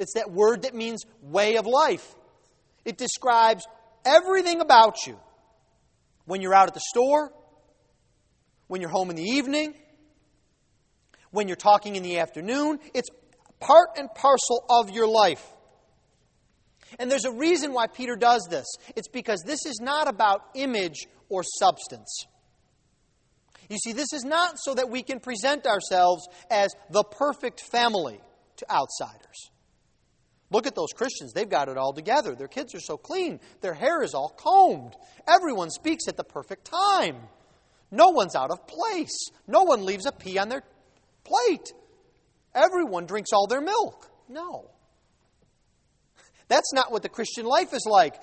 It's 0.00 0.14
that 0.14 0.28
word 0.28 0.62
that 0.62 0.74
means 0.74 1.04
way 1.22 1.56
of 1.56 1.66
life. 1.66 2.16
It 2.84 2.98
describes 2.98 3.64
everything 4.04 4.60
about 4.60 5.06
you 5.06 5.20
when 6.26 6.42
you're 6.42 6.54
out 6.54 6.68
at 6.68 6.74
the 6.74 6.80
store, 6.80 7.32
when 8.68 8.80
you're 8.80 8.90
home 8.90 9.10
in 9.10 9.16
the 9.16 9.22
evening, 9.22 9.74
when 11.30 11.48
you're 11.48 11.56
talking 11.56 11.96
in 11.96 12.02
the 12.02 12.18
afternoon. 12.18 12.78
It's 12.94 13.08
part 13.60 13.90
and 13.96 14.08
parcel 14.14 14.64
of 14.68 14.90
your 14.90 15.08
life. 15.08 15.44
And 16.98 17.10
there's 17.10 17.24
a 17.24 17.32
reason 17.32 17.72
why 17.72 17.86
Peter 17.88 18.16
does 18.16 18.46
this. 18.48 18.66
It's 18.94 19.08
because 19.08 19.42
this 19.44 19.66
is 19.66 19.80
not 19.80 20.08
about 20.08 20.42
image 20.54 21.06
or 21.28 21.42
substance. 21.42 22.26
You 23.68 23.78
see, 23.78 23.92
this 23.92 24.12
is 24.12 24.24
not 24.24 24.58
so 24.58 24.74
that 24.74 24.90
we 24.90 25.02
can 25.02 25.18
present 25.18 25.66
ourselves 25.66 26.28
as 26.50 26.70
the 26.90 27.02
perfect 27.02 27.60
family 27.60 28.20
to 28.58 28.72
outsiders. 28.72 29.50
Look 30.50 30.66
at 30.66 30.74
those 30.74 30.92
Christians. 30.94 31.32
They've 31.32 31.48
got 31.48 31.68
it 31.68 31.76
all 31.76 31.92
together. 31.92 32.34
Their 32.34 32.48
kids 32.48 32.74
are 32.74 32.80
so 32.80 32.96
clean. 32.96 33.40
Their 33.60 33.74
hair 33.74 34.02
is 34.02 34.14
all 34.14 34.28
combed. 34.28 34.94
Everyone 35.26 35.70
speaks 35.70 36.06
at 36.08 36.16
the 36.16 36.24
perfect 36.24 36.64
time. 36.64 37.16
No 37.90 38.10
one's 38.10 38.36
out 38.36 38.50
of 38.50 38.66
place. 38.66 39.30
No 39.46 39.62
one 39.62 39.84
leaves 39.84 40.06
a 40.06 40.12
pea 40.12 40.38
on 40.38 40.48
their 40.48 40.62
plate. 41.24 41.72
Everyone 42.54 43.06
drinks 43.06 43.30
all 43.32 43.46
their 43.46 43.60
milk. 43.60 44.08
No. 44.28 44.70
That's 46.48 46.72
not 46.72 46.92
what 46.92 47.02
the 47.02 47.08
Christian 47.08 47.44
life 47.44 47.74
is 47.74 47.86
like. 47.88 48.14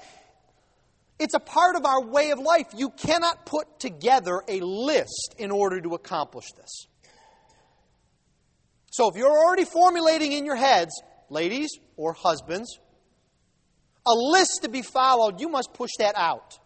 It's 1.19 1.33
a 1.33 1.39
part 1.39 1.75
of 1.75 1.85
our 1.85 2.05
way 2.05 2.31
of 2.31 2.39
life. 2.39 2.67
You 2.75 2.89
cannot 2.89 3.45
put 3.45 3.79
together 3.79 4.41
a 4.47 4.59
list 4.61 5.35
in 5.37 5.51
order 5.51 5.79
to 5.81 5.89
accomplish 5.93 6.45
this. 6.55 6.87
So 8.91 9.09
if 9.09 9.15
you're 9.15 9.29
already 9.29 9.65
formulating 9.65 10.31
in 10.31 10.45
your 10.45 10.55
heads, 10.55 10.91
ladies 11.29 11.69
or 11.97 12.13
husbands, 12.13 12.79
a 14.05 14.13
list 14.13 14.59
to 14.63 14.69
be 14.69 14.81
followed, 14.81 15.39
you 15.39 15.49
must 15.49 15.73
push 15.73 15.91
that 15.99 16.15
out. 16.15 16.59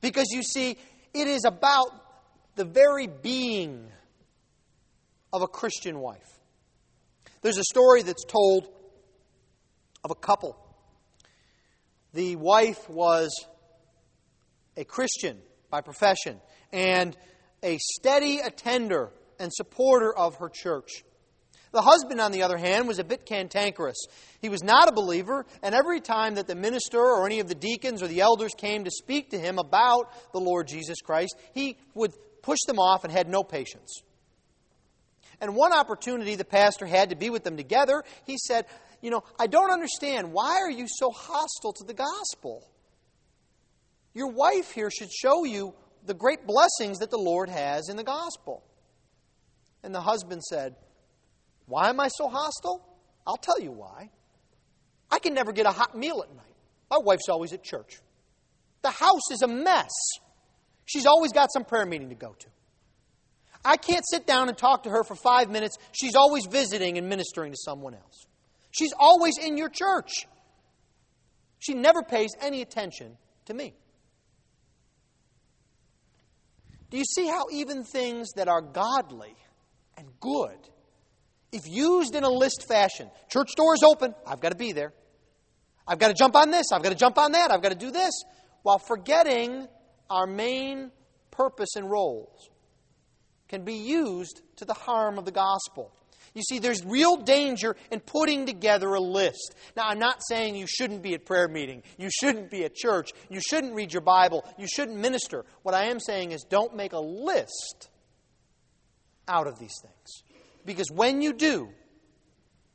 Because 0.00 0.28
you 0.30 0.42
see, 0.42 0.76
it 1.14 1.28
is 1.28 1.44
about 1.44 1.88
the 2.56 2.64
very 2.64 3.06
being 3.06 3.88
of 5.32 5.42
a 5.42 5.48
Christian 5.48 5.98
wife. 5.98 6.28
There's 7.42 7.58
a 7.58 7.64
story 7.64 8.02
that's 8.02 8.24
told 8.24 8.68
of 10.04 10.10
a 10.10 10.14
couple. 10.14 10.56
The 12.14 12.36
wife 12.36 12.88
was 12.88 13.30
a 14.76 14.84
Christian 14.84 15.38
by 15.70 15.80
profession 15.80 16.40
and 16.72 17.16
a 17.62 17.78
steady 17.78 18.40
attender 18.40 19.10
and 19.38 19.50
supporter 19.52 20.16
of 20.16 20.36
her 20.36 20.48
church. 20.48 21.04
The 21.72 21.82
husband, 21.82 22.20
on 22.20 22.32
the 22.32 22.42
other 22.42 22.58
hand, 22.58 22.86
was 22.86 22.98
a 22.98 23.04
bit 23.04 23.24
cantankerous. 23.24 23.96
He 24.40 24.50
was 24.50 24.62
not 24.62 24.88
a 24.88 24.92
believer, 24.92 25.46
and 25.62 25.74
every 25.74 26.00
time 26.00 26.34
that 26.34 26.46
the 26.46 26.54
minister 26.54 27.00
or 27.00 27.24
any 27.24 27.40
of 27.40 27.48
the 27.48 27.54
deacons 27.54 28.02
or 28.02 28.08
the 28.08 28.20
elders 28.20 28.52
came 28.56 28.84
to 28.84 28.90
speak 28.90 29.30
to 29.30 29.38
him 29.38 29.58
about 29.58 30.32
the 30.32 30.40
Lord 30.40 30.68
Jesus 30.68 31.00
Christ, 31.00 31.34
he 31.54 31.78
would 31.94 32.12
push 32.42 32.58
them 32.66 32.78
off 32.78 33.04
and 33.04 33.12
had 33.12 33.26
no 33.26 33.42
patience. 33.42 34.02
And 35.40 35.56
one 35.56 35.72
opportunity 35.72 36.34
the 36.34 36.44
pastor 36.44 36.84
had 36.84 37.10
to 37.10 37.16
be 37.16 37.30
with 37.30 37.42
them 37.42 37.56
together, 37.56 38.04
he 38.26 38.36
said, 38.36 38.66
You 39.00 39.10
know, 39.10 39.24
I 39.40 39.46
don't 39.46 39.72
understand. 39.72 40.32
Why 40.32 40.58
are 40.58 40.70
you 40.70 40.86
so 40.86 41.10
hostile 41.10 41.72
to 41.72 41.84
the 41.84 41.94
gospel? 41.94 42.68
Your 44.14 44.30
wife 44.30 44.72
here 44.72 44.90
should 44.90 45.10
show 45.10 45.44
you 45.44 45.74
the 46.04 46.14
great 46.14 46.46
blessings 46.46 46.98
that 46.98 47.10
the 47.10 47.18
Lord 47.18 47.48
has 47.48 47.88
in 47.88 47.96
the 47.96 48.04
gospel. 48.04 48.62
And 49.82 49.94
the 49.94 50.00
husband 50.02 50.42
said, 50.44 50.76
why 51.72 51.88
am 51.88 52.00
I 52.00 52.08
so 52.08 52.28
hostile? 52.28 52.86
I'll 53.26 53.38
tell 53.38 53.58
you 53.58 53.72
why. 53.72 54.10
I 55.10 55.18
can 55.18 55.32
never 55.32 55.52
get 55.52 55.64
a 55.64 55.70
hot 55.70 55.96
meal 55.96 56.22
at 56.22 56.36
night. 56.36 56.54
My 56.90 56.98
wife's 57.02 57.30
always 57.30 57.54
at 57.54 57.64
church. 57.64 57.98
The 58.82 58.90
house 58.90 59.30
is 59.30 59.40
a 59.40 59.48
mess. 59.48 59.88
She's 60.84 61.06
always 61.06 61.32
got 61.32 61.50
some 61.50 61.64
prayer 61.64 61.86
meeting 61.86 62.10
to 62.10 62.14
go 62.14 62.34
to. 62.38 62.46
I 63.64 63.78
can't 63.78 64.04
sit 64.06 64.26
down 64.26 64.50
and 64.50 64.58
talk 64.58 64.82
to 64.82 64.90
her 64.90 65.02
for 65.02 65.14
five 65.14 65.48
minutes. 65.48 65.78
She's 65.92 66.14
always 66.14 66.44
visiting 66.44 66.98
and 66.98 67.08
ministering 67.08 67.52
to 67.52 67.58
someone 67.58 67.94
else. 67.94 68.26
She's 68.72 68.92
always 68.98 69.38
in 69.38 69.56
your 69.56 69.70
church. 69.70 70.26
She 71.58 71.72
never 71.72 72.02
pays 72.02 72.32
any 72.42 72.60
attention 72.60 73.16
to 73.46 73.54
me. 73.54 73.72
Do 76.90 76.98
you 76.98 77.04
see 77.04 77.28
how 77.28 77.46
even 77.50 77.82
things 77.82 78.32
that 78.36 78.48
are 78.48 78.60
godly 78.60 79.34
and 79.96 80.06
good 80.20 80.68
if 81.52 81.68
used 81.68 82.14
in 82.14 82.24
a 82.24 82.30
list 82.30 82.66
fashion, 82.66 83.10
church 83.28 83.50
doors 83.56 83.82
open, 83.84 84.14
I've 84.26 84.40
got 84.40 84.50
to 84.50 84.56
be 84.56 84.72
there. 84.72 84.92
I've 85.86 85.98
got 85.98 86.08
to 86.08 86.14
jump 86.14 86.36
on 86.36 86.50
this, 86.50 86.66
I've 86.72 86.82
got 86.82 86.90
to 86.90 86.94
jump 86.94 87.18
on 87.18 87.32
that, 87.32 87.50
I've 87.50 87.62
got 87.62 87.70
to 87.70 87.78
do 87.78 87.90
this, 87.90 88.12
while 88.62 88.78
forgetting 88.78 89.68
our 90.08 90.26
main 90.26 90.90
purpose 91.30 91.76
and 91.76 91.90
roles, 91.90 92.50
can 93.48 93.64
be 93.64 93.74
used 93.74 94.42
to 94.56 94.64
the 94.64 94.74
harm 94.74 95.18
of 95.18 95.24
the 95.24 95.32
gospel. 95.32 95.92
You 96.34 96.42
see, 96.42 96.58
there's 96.58 96.82
real 96.86 97.16
danger 97.16 97.76
in 97.90 98.00
putting 98.00 98.46
together 98.46 98.94
a 98.94 99.00
list. 99.00 99.54
Now, 99.76 99.88
I'm 99.88 99.98
not 99.98 100.22
saying 100.26 100.56
you 100.56 100.66
shouldn't 100.66 101.02
be 101.02 101.14
at 101.14 101.26
prayer 101.26 101.48
meeting, 101.48 101.82
you 101.98 102.08
shouldn't 102.20 102.50
be 102.50 102.64
at 102.64 102.74
church, 102.74 103.10
you 103.28 103.40
shouldn't 103.40 103.74
read 103.74 103.92
your 103.92 104.02
Bible, 104.02 104.44
you 104.58 104.66
shouldn't 104.66 104.96
minister. 104.96 105.44
What 105.62 105.74
I 105.74 105.86
am 105.86 106.00
saying 106.00 106.32
is 106.32 106.44
don't 106.48 106.74
make 106.74 106.92
a 106.92 107.00
list 107.00 107.90
out 109.28 109.46
of 109.46 109.58
these 109.58 109.74
things. 109.82 110.31
Because 110.64 110.90
when 110.90 111.22
you 111.22 111.32
do, 111.32 111.68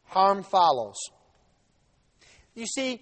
harm 0.05 0.43
follows. 0.43 0.97
You 2.53 2.65
see, 2.65 3.01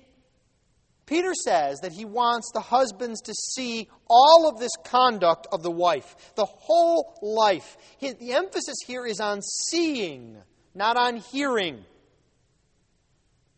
Peter 1.05 1.33
says 1.33 1.79
that 1.81 1.91
he 1.91 2.03
wants 2.03 2.51
the 2.53 2.59
husbands 2.59 3.21
to 3.21 3.33
see 3.33 3.87
all 4.09 4.49
of 4.49 4.59
this 4.59 4.71
conduct 4.85 5.47
of 5.51 5.61
the 5.61 5.71
wife, 5.71 6.33
the 6.35 6.45
whole 6.45 7.17
life. 7.21 7.77
The 7.99 8.33
emphasis 8.33 8.77
here 8.85 9.05
is 9.05 9.19
on 9.19 9.41
seeing, 9.41 10.37
not 10.73 10.97
on 10.97 11.17
hearing. 11.17 11.85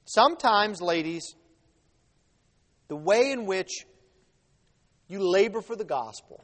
Sometimes, 0.05 0.81
ladies, 0.81 1.35
the 2.89 2.95
way 2.95 3.31
in 3.31 3.45
which 3.45 3.85
you 5.07 5.19
labor 5.19 5.61
for 5.61 5.75
the 5.75 5.85
gospel 5.85 6.43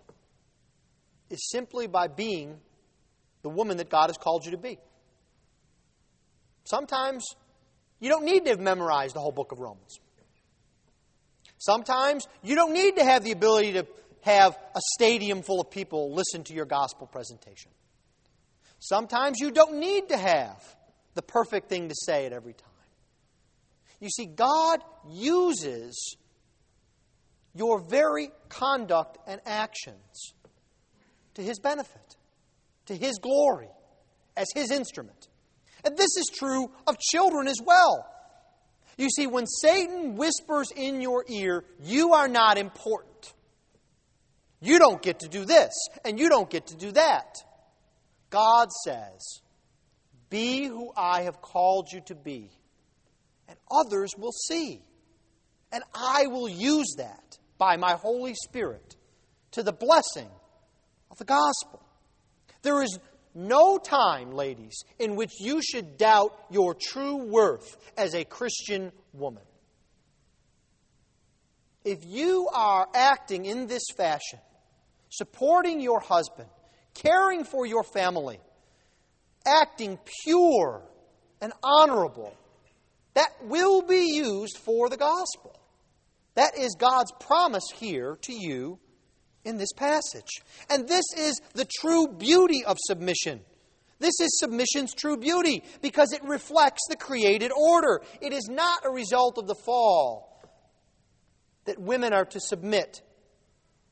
is 1.30 1.50
simply 1.50 1.88
by 1.88 2.08
being 2.08 2.60
the 3.43 3.49
woman 3.49 3.77
that 3.77 3.89
God 3.89 4.08
has 4.08 4.17
called 4.17 4.45
you 4.45 4.51
to 4.51 4.58
be. 4.58 4.79
Sometimes 6.63 7.23
you 7.99 8.10
don't 8.10 8.25
need 8.25 8.45
to 8.45 8.51
have 8.51 8.60
memorized 8.60 9.15
the 9.15 9.19
whole 9.19 9.32
book 9.32 9.51
of 9.51 9.60
Romans. 9.60 9.99
Sometimes 11.60 12.27
you 12.41 12.56
don't 12.56 12.73
need 12.73 12.97
to 12.97 13.03
have 13.06 13.23
the 13.23 13.32
ability 13.32 13.73
to 13.73 13.88
have 14.21 14.58
a 14.75 14.79
stadium 14.95 15.41
full 15.41 15.62
of 15.62 15.69
people 15.69 16.13
listen 16.13 16.43
to 16.45 16.53
your 16.53 16.65
gospel 16.65 17.08
presentation. 17.08 17.71
Sometimes 18.79 19.39
you 19.39 19.51
don't 19.51 19.79
need 19.79 20.10
to 20.10 20.17
have 20.17 20.62
the 21.13 21.21
perfect 21.21 21.69
thing 21.69 21.89
to 21.89 21.95
say 21.95 22.25
at 22.25 22.34
every 22.34 22.53
time. 22.53 22.69
You 23.99 24.10
see, 24.10 24.25
God 24.25 24.82
uses 25.10 26.17
your 27.56 27.79
very 27.79 28.32
conduct 28.49 29.17
and 29.25 29.39
actions 29.45 30.34
to 31.36 31.41
His 31.41 31.60
benefit, 31.60 32.17
to 32.88 32.96
His 32.96 33.19
glory, 33.19 33.69
as 34.36 34.48
His 34.54 34.72
instrument. 34.72 35.28
And 35.86 35.98
this 35.98 36.17
is 36.17 36.32
true 36.34 36.72
of 36.88 36.98
children 37.00 37.48
as 37.48 37.60
well. 37.63 38.06
You 38.98 39.10
see, 39.10 39.28
when 39.28 39.48
Satan 39.48 40.15
whispers 40.15 40.69
in 40.76 41.02
your 41.02 41.26
ear, 41.28 41.65
you 41.82 42.13
are 42.13 42.28
not 42.28 42.58
important. 42.58 43.34
You 44.62 44.80
don't 44.80 45.02
get 45.02 45.19
to 45.19 45.28
do 45.28 45.46
this, 45.46 45.74
and 46.06 46.19
you 46.19 46.30
don't 46.30 46.50
get 46.50 46.67
to 46.67 46.78
do 46.78 46.91
that. 46.91 47.36
God 48.30 48.69
says, 48.86 49.41
Be 50.30 50.65
who 50.65 50.91
I 50.96 51.24
have 51.24 51.41
called 51.41 51.89
you 51.91 52.02
to 52.06 52.15
be, 52.15 52.50
and 53.48 53.58
others 53.69 54.12
will 54.17 54.32
see. 54.32 54.82
And 55.72 55.84
I 55.93 56.28
will 56.28 56.48
use 56.48 56.96
that 56.98 57.38
by 57.58 57.78
my 57.78 57.93
Holy 57.93 58.36
Spirit 58.36 58.96
to 59.52 59.63
the 59.63 59.74
blessing 59.74 60.30
of 61.12 61.17
the 61.17 61.26
gospel. 61.26 61.83
There 62.63 62.82
is 62.82 62.97
no 63.36 63.78
time, 63.78 64.32
ladies, 64.32 64.84
in 64.97 65.15
which 65.15 65.39
you 65.39 65.62
should 65.62 65.97
doubt 65.97 66.38
your 66.49 66.76
true 66.80 67.17
worth 67.17 67.78
as 67.97 68.15
a 68.15 68.23
Christian 68.23 68.91
woman. 69.12 69.43
If 71.84 71.99
you 72.06 72.47
are 72.54 72.88
acting 72.93 73.45
in 73.45 73.67
this 73.67 73.84
fashion, 73.95 74.39
supporting 75.10 75.82
your 75.82 75.99
husband, 75.99 76.49
caring 76.93 77.43
for 77.43 77.65
your 77.65 77.84
family, 77.84 78.39
acting 79.45 79.99
pure 80.23 80.82
and 81.41 81.52
honorable, 81.62 82.34
that 83.15 83.30
will 83.43 83.82
be 83.82 84.13
used 84.15 84.58
for 84.58 84.89
the 84.89 84.97
gospel. 84.97 85.60
That 86.36 86.58
is 86.58 86.76
God's 86.80 87.12
promise 87.19 87.65
here 87.76 88.17
to 88.21 88.34
you 88.34 88.80
in 89.45 89.58
this 89.58 89.73
passage. 89.73 90.41
And 90.69 90.88
this 90.88 91.06
is 91.17 91.41
the 91.53 91.65
true 91.79 92.08
beauty 92.08 92.63
of 92.65 92.77
submission. 92.79 93.41
This 93.99 94.19
is 94.19 94.39
submission's 94.39 94.93
true 94.93 95.17
beauty 95.17 95.63
because 95.82 96.12
it 96.12 96.23
reflects 96.23 96.82
the 96.89 96.97
created 96.97 97.51
order. 97.56 98.01
It 98.21 98.34
is 98.34 98.49
not 98.49 98.86
a 98.86 98.89
result 98.89 99.38
of 99.38 99.47
the 99.47 99.56
fall 99.56 100.41
that 101.65 101.79
women 101.79 102.13
are 102.13 102.25
to 102.25 102.39
submit 102.39 103.01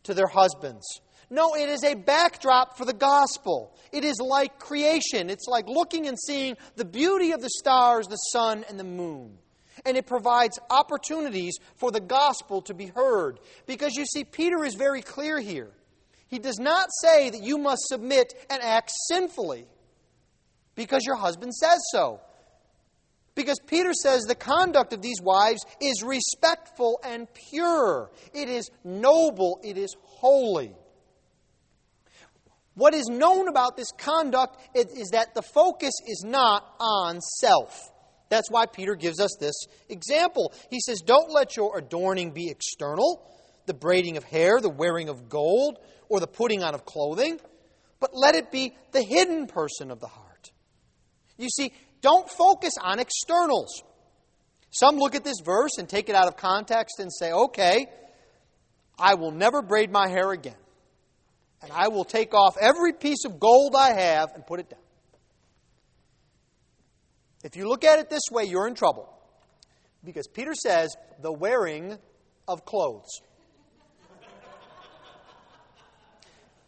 to 0.04 0.14
their 0.14 0.28
husbands. 0.28 0.86
No, 1.30 1.56
it 1.56 1.70
is 1.70 1.86
a 1.86 1.94
backdrop 1.94 2.78
for 2.78 2.84
the 2.84 2.94
gospel. 2.94 3.74
It 3.94 4.04
is 4.04 4.20
like 4.20 4.60
creation. 4.60 5.30
It's 5.30 5.48
like 5.48 5.68
looking 5.68 6.08
and 6.08 6.20
seeing 6.20 6.58
the 6.76 6.84
beauty 6.84 7.32
of 7.32 7.42
the 7.42 7.50
stars, 7.50 8.08
the 8.08 8.18
sun, 8.18 8.66
and 8.68 8.78
the 8.78 8.84
moon 8.84 9.38
and 9.86 9.98
it 9.98 10.06
provides 10.06 10.60
opportunities 10.70 11.58
for 11.76 11.92
the 11.92 12.00
gospel 12.00 12.62
to 12.64 12.74
be 12.74 12.88
heard. 12.88 13.40
Because 13.66 13.96
you 13.96 14.06
see, 14.06 14.24
Peter 14.24 14.64
is 14.64 14.76
very 14.76 15.02
clear 15.02 15.40
here. 15.40 15.72
He 16.28 16.40
does 16.40 16.60
not 16.60 16.90
say 17.02 17.30
that 17.30 17.44
you 17.44 17.58
must 17.58 17.82
submit 17.88 18.34
and 18.50 18.62
act 18.62 18.92
sinfully 19.10 19.66
because 20.76 21.04
your 21.06 21.18
husband 21.18 21.54
says 21.54 21.80
so. 21.92 22.22
Because 23.36 23.60
Peter 23.66 23.94
says 23.94 24.24
the 24.24 24.36
conduct 24.36 24.94
of 24.94 25.02
these 25.02 25.22
wives 25.22 25.66
is 25.82 26.04
respectful 26.04 27.00
and 27.04 27.28
pure, 27.50 28.12
it 28.34 28.50
is 28.50 28.70
noble, 28.84 29.60
it 29.64 29.78
is 29.78 29.96
holy. 30.04 30.74
What 32.74 32.94
is 32.94 33.08
known 33.08 33.48
about 33.48 33.76
this 33.76 33.92
conduct 33.98 34.58
is 34.74 35.10
that 35.12 35.34
the 35.34 35.42
focus 35.42 35.94
is 36.08 36.24
not 36.26 36.64
on 36.80 37.20
self. 37.20 37.91
That's 38.32 38.50
why 38.50 38.66
Peter 38.66 38.96
gives 38.96 39.20
us 39.20 39.36
this 39.42 39.66
example. 39.90 40.54
He 40.70 40.80
says, 40.80 41.02
Don't 41.02 41.30
let 41.32 41.58
your 41.58 41.78
adorning 41.78 42.32
be 42.32 42.50
external, 42.50 43.30
the 43.66 43.74
braiding 43.74 44.16
of 44.16 44.24
hair, 44.24 44.62
the 44.62 44.70
wearing 44.70 45.10
of 45.10 45.28
gold, 45.28 45.78
or 46.08 46.22
the 46.22 46.28
putting 46.28 46.64
on 46.64 46.74
of 46.74 46.86
clothing, 46.86 47.42
but 48.00 48.12
let 48.14 48.36
it 48.36 48.50
be 48.50 48.74
the 48.94 49.02
hidden 49.02 49.48
person 49.48 49.92
of 49.92 50.00
the 50.00 50.08
heart. 50.08 50.52
You 51.38 51.50
see, 51.50 51.74
don't 52.02 52.30
focus 52.30 52.74
on 52.82 53.00
externals. 53.00 53.84
Some 54.70 54.96
look 54.96 55.14
at 55.14 55.26
this 55.26 55.42
verse 55.44 55.78
and 55.78 55.90
take 55.90 56.08
it 56.08 56.16
out 56.16 56.28
of 56.28 56.38
context 56.38 57.00
and 57.00 57.12
say, 57.12 57.34
okay, 57.34 57.88
I 58.98 59.16
will 59.16 59.32
never 59.32 59.62
braid 59.62 59.92
my 59.92 60.08
hair 60.08 60.32
again. 60.32 60.56
And 61.62 61.70
I 61.74 61.90
will 61.90 62.06
take 62.06 62.34
off 62.34 62.56
every 62.60 62.94
piece 62.94 63.26
of 63.26 63.42
gold 63.42 63.76
I 63.78 63.92
have 63.92 64.30
and 64.34 64.48
put 64.48 64.62
it 64.62 64.70
down. 64.70 64.81
If 67.44 67.56
you 67.56 67.68
look 67.68 67.84
at 67.84 68.00
it 68.00 68.10
this 68.10 68.24
way, 68.32 68.44
you're 68.46 68.68
in 68.68 68.76
trouble. 68.76 69.10
Because 70.04 70.28
Peter 70.28 70.54
says, 70.54 70.96
the 71.22 71.32
wearing 71.32 71.98
of 72.48 72.66
clothes. 72.66 73.22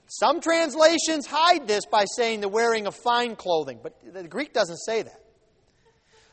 Some 0.07 0.41
translations 0.41 1.25
hide 1.25 1.67
this 1.67 1.85
by 1.87 2.05
saying 2.15 2.41
the 2.41 2.49
wearing 2.49 2.85
of 2.85 2.95
fine 2.95 3.35
clothing, 3.35 3.79
but 3.81 3.97
the 4.13 4.27
Greek 4.27 4.53
doesn't 4.53 4.77
say 4.77 5.01
that. 5.01 5.19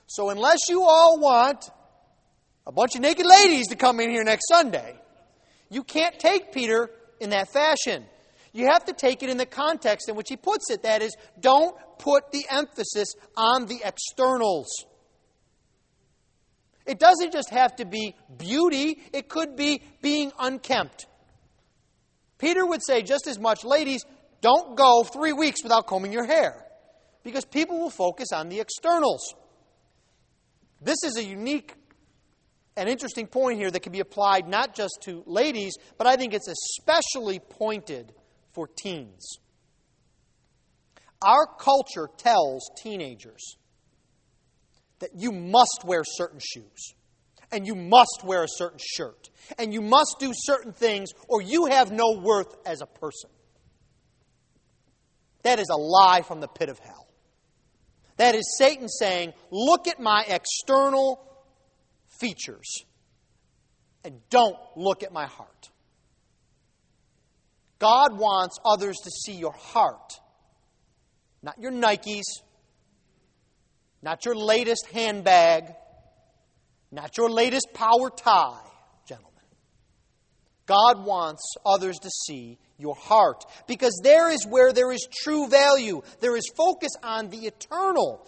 So, 0.07 0.29
unless 0.29 0.59
you 0.69 0.83
all 0.83 1.19
want 1.19 1.71
a 2.67 2.73
bunch 2.73 2.95
of 2.95 3.01
naked 3.01 3.25
ladies 3.25 3.69
to 3.69 3.77
come 3.77 4.01
in 4.01 4.11
here 4.11 4.23
next 4.23 4.49
Sunday, 4.49 4.97
you 5.71 5.83
can't 5.83 6.19
take 6.19 6.53
Peter 6.53 6.91
in 7.21 7.31
that 7.31 7.51
fashion. 7.53 8.05
You 8.53 8.67
have 8.67 8.85
to 8.87 8.93
take 8.93 9.23
it 9.23 9.31
in 9.31 9.39
the 9.39 9.47
context 9.47 10.09
in 10.09 10.17
which 10.17 10.29
he 10.29 10.37
puts 10.37 10.71
it. 10.71 10.83
That 10.83 11.01
is, 11.01 11.17
don't 11.39 11.75
put 12.01 12.33
the 12.33 12.47
emphasis 12.51 13.15
on 13.37 13.67
the 13.67 13.81
externals. 13.85 14.69
It 16.87 16.99
doesn't 16.99 17.33
just 17.33 17.51
have 17.51 17.77
to 17.77 17.85
be 17.85 18.17
beauty, 18.39 19.01
it 19.13 19.29
could 19.29 19.55
be 19.55 19.83
being 20.01 20.33
unkempt. 20.39 21.07
Peter 22.39 22.67
would 22.67 22.83
say 22.83 23.03
just 23.03 23.27
as 23.27 23.39
much, 23.39 23.65
ladies, 23.65 24.05
don't 24.41 24.77
go 24.77 25.05
three 25.05 25.35
weeks 25.35 25.63
without 25.63 25.87
combing 25.87 26.13
your 26.13 26.25
hair 26.25 26.65
because 27.23 27.45
people 27.45 27.79
will 27.79 27.91
focus 27.91 28.29
on 28.33 28.49
the 28.49 28.61
externals. 28.61 29.35
This 30.81 30.97
is 31.05 31.19
a 31.19 31.23
unique 31.23 31.75
and 32.77 32.89
interesting 32.89 33.27
point 33.27 33.59
here 33.59 33.71
that 33.71 33.81
can 33.81 33.93
be 33.93 34.01
applied 34.01 34.49
not 34.49 34.75
just 34.75 35.01
to 35.03 35.23
ladies, 35.27 35.75
but 35.99 36.07
I 36.07 36.17
think 36.17 36.33
it's 36.33 36.49
especially 36.49 37.39
pointed 37.39 38.15
for 38.53 38.67
teens. 38.67 39.39
Our 41.23 41.47
culture 41.47 42.09
tells 42.17 42.71
teenagers 42.83 43.57
that 45.01 45.11
you 45.17 45.33
must 45.33 45.83
wear 45.85 46.03
certain 46.05 46.41
shoes, 46.41 46.95
and 47.53 47.67
you 47.67 47.75
must 47.75 48.23
wear 48.25 48.45
a 48.45 48.49
certain 48.49 48.79
shirt, 48.83 49.29
and 49.59 49.73
you 49.73 49.81
must 49.81 50.17
do 50.19 50.33
certain 50.35 50.73
things, 50.73 51.11
or 51.29 51.43
you 51.43 51.67
have 51.67 51.91
no 51.91 52.21
worth 52.23 52.55
as 52.65 52.81
a 52.81 52.87
person. 52.87 53.31
That 55.43 55.59
is 55.59 55.69
a 55.71 55.77
lie 55.77 56.23
from 56.23 56.41
the 56.41 56.49
pit 56.49 56.69
of 56.69 56.79
hell. 56.79 57.09
That 58.17 58.35
is 58.35 58.57
Satan 58.59 58.89
saying, 58.89 59.33
Look 59.51 59.89
at 59.89 59.99
my 59.99 60.25
external 60.29 61.21
features, 62.21 62.85
and 64.05 64.21
don't 64.29 64.57
look 64.77 65.03
at 65.03 65.13
my 65.13 65.27
heart. 65.27 65.71
God 67.79 68.19
wants 68.19 68.59
others 68.65 68.97
to 69.05 69.11
see 69.11 69.33
your 69.33 69.55
heart, 69.55 70.13
not 71.43 71.61
your 71.61 71.73
Nikes, 71.73 72.23
not 74.03 74.25
your 74.25 74.35
latest 74.35 74.87
handbag, 74.93 75.75
not 76.91 77.17
your 77.17 77.31
latest 77.31 77.69
power 77.75 78.11
tie, 78.11 78.59
gentlemen. 79.07 79.31
God 80.67 81.05
wants 81.05 81.43
others 81.65 81.99
to 81.99 82.11
see 82.11 82.59
your 82.79 82.95
heart 82.95 83.45
because 83.67 83.99
there 84.03 84.31
is 84.31 84.47
where 84.47 84.73
there 84.73 84.93
is 84.93 85.07
true 85.23 85.49
value. 85.49 86.03
There 86.21 86.37
is 86.37 86.45
focus 86.57 86.93
on 87.03 87.31
the 87.31 87.47
eternal. 87.47 88.27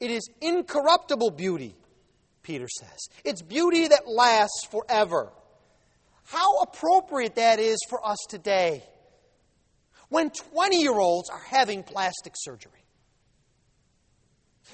It 0.00 0.10
is 0.10 0.28
incorruptible 0.40 1.30
beauty, 1.30 1.74
Peter 2.42 2.68
says. 2.68 3.08
It's 3.24 3.42
beauty 3.42 3.88
that 3.88 4.08
lasts 4.08 4.66
forever. 4.70 5.32
How 6.24 6.58
appropriate 6.62 7.36
that 7.36 7.58
is 7.58 7.78
for 7.88 8.04
us 8.06 8.18
today 8.28 8.82
when 10.14 10.30
20 10.30 10.80
year 10.80 10.96
olds 10.96 11.28
are 11.28 11.42
having 11.50 11.82
plastic 11.82 12.34
surgery. 12.36 12.84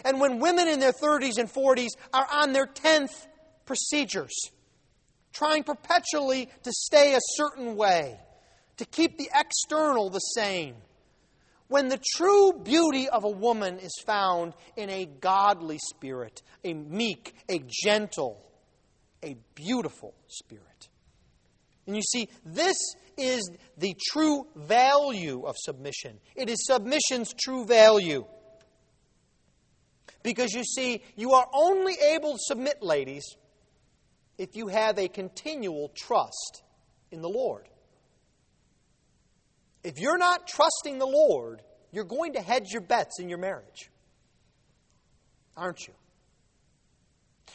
And 0.04 0.20
when 0.20 0.38
women 0.38 0.68
in 0.68 0.80
their 0.80 0.92
30s 0.92 1.38
and 1.38 1.50
40s 1.50 1.88
are 2.12 2.26
on 2.30 2.52
their 2.52 2.66
10th 2.66 3.26
procedures, 3.64 4.34
trying 5.32 5.64
perpetually 5.64 6.50
to 6.62 6.70
stay 6.70 7.14
a 7.14 7.20
certain 7.22 7.74
way, 7.74 8.20
to 8.76 8.84
keep 8.84 9.16
the 9.16 9.30
external 9.34 10.10
the 10.10 10.18
same. 10.18 10.74
When 11.68 11.88
the 11.88 12.00
true 12.16 12.52
beauty 12.62 13.08
of 13.08 13.24
a 13.24 13.30
woman 13.30 13.78
is 13.78 13.94
found 14.04 14.52
in 14.76 14.90
a 14.90 15.06
godly 15.06 15.78
spirit, 15.78 16.42
a 16.64 16.74
meek, 16.74 17.34
a 17.48 17.62
gentle, 17.66 18.44
a 19.22 19.36
beautiful 19.54 20.12
spirit. 20.26 20.90
And 21.86 21.96
you 21.96 22.02
see, 22.02 22.28
this 22.44 22.76
is 23.20 23.50
the 23.76 23.94
true 24.10 24.46
value 24.56 25.44
of 25.44 25.56
submission. 25.58 26.18
It 26.34 26.48
is 26.48 26.66
submission's 26.66 27.34
true 27.34 27.64
value. 27.64 28.24
Because 30.22 30.52
you 30.52 30.64
see, 30.64 31.02
you 31.16 31.32
are 31.32 31.46
only 31.52 31.94
able 32.12 32.32
to 32.32 32.38
submit, 32.40 32.82
ladies, 32.82 33.24
if 34.38 34.56
you 34.56 34.68
have 34.68 34.98
a 34.98 35.08
continual 35.08 35.90
trust 35.96 36.62
in 37.10 37.22
the 37.22 37.28
Lord. 37.28 37.68
If 39.82 39.98
you're 39.98 40.18
not 40.18 40.46
trusting 40.46 40.98
the 40.98 41.06
Lord, 41.06 41.62
you're 41.90 42.04
going 42.04 42.34
to 42.34 42.40
hedge 42.40 42.70
your 42.70 42.82
bets 42.82 43.18
in 43.18 43.28
your 43.28 43.38
marriage. 43.38 43.90
Aren't 45.56 45.86
you? 45.86 45.94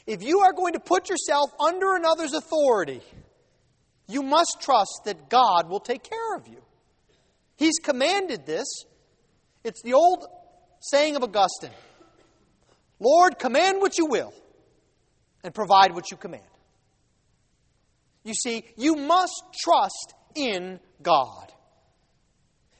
If 0.05 0.21
you 0.23 0.39
are 0.41 0.53
going 0.53 0.73
to 0.73 0.79
put 0.79 1.09
yourself 1.09 1.49
under 1.59 1.95
another's 1.95 2.33
authority, 2.33 3.01
you 4.07 4.21
must 4.21 4.57
trust 4.61 5.01
that 5.05 5.29
God 5.29 5.69
will 5.69 5.79
take 5.79 6.03
care 6.03 6.35
of 6.35 6.47
you. 6.47 6.61
He's 7.57 7.79
commanded 7.81 8.45
this. 8.45 8.67
It's 9.63 9.81
the 9.81 9.93
old 9.93 10.25
saying 10.79 11.15
of 11.15 11.23
Augustine 11.23 11.71
Lord, 12.99 13.39
command 13.39 13.81
what 13.81 13.97
you 13.97 14.05
will 14.05 14.33
and 15.43 15.53
provide 15.53 15.93
what 15.93 16.11
you 16.11 16.17
command. 16.17 16.43
You 18.23 18.33
see, 18.33 18.63
you 18.77 18.95
must 18.95 19.43
trust 19.63 20.13
in 20.33 20.79
God. 21.01 21.51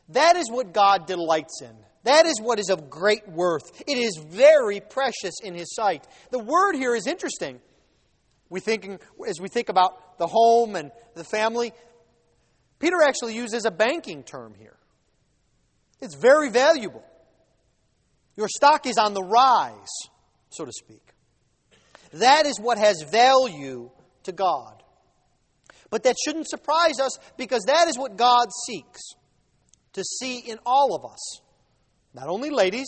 That 0.10 0.36
is 0.38 0.50
what 0.50 0.74
God 0.74 1.06
delights 1.06 1.62
in. 1.62 1.76
That 2.04 2.26
is 2.26 2.40
what 2.42 2.60
is 2.60 2.70
of 2.70 2.90
great 2.90 3.28
worth. 3.28 3.84
It 3.88 3.98
is 3.98 4.18
very 4.30 4.80
precious 4.80 5.34
in 5.44 5.56
His 5.56 5.74
sight. 5.76 6.08
The 6.32 6.40
word 6.40 6.76
here 6.76 6.96
is 6.96 7.08
interesting. 7.08 7.60
We 8.50 8.60
thinking, 8.60 9.00
as 9.28 9.42
we 9.42 9.48
think 9.48 9.70
about 9.70 9.98
the 10.18 10.28
home 10.28 10.76
and 10.76 10.92
the 11.16 11.24
family, 11.24 11.74
Peter 12.80 13.02
actually 13.02 13.36
uses 13.36 13.66
a 13.66 13.72
banking 13.72 14.24
term 14.24 14.54
here. 14.54 14.78
It's 16.02 16.16
very 16.16 16.50
valuable. 16.50 17.04
Your 18.36 18.50
stock 18.50 18.86
is 18.86 18.98
on 18.98 19.14
the 19.14 19.24
rise, 19.24 19.92
so 20.50 20.66
to 20.66 20.72
speak. 20.72 21.14
That 22.14 22.46
is 22.46 22.60
what 22.60 22.78
has 22.78 23.04
value 23.10 23.90
to 24.24 24.32
God. 24.32 24.84
But 25.90 26.04
that 26.04 26.16
shouldn't 26.24 26.50
surprise 26.50 27.00
us 27.00 27.18
because 27.38 27.64
that 27.68 27.88
is 27.88 27.98
what 27.98 28.18
God 28.18 28.48
seeks 28.66 29.02
to 29.94 30.04
see 30.04 30.40
in 30.40 30.58
all 30.66 30.96
of 30.96 31.10
us. 31.10 31.42
Not 32.14 32.28
only 32.28 32.50
ladies, 32.50 32.88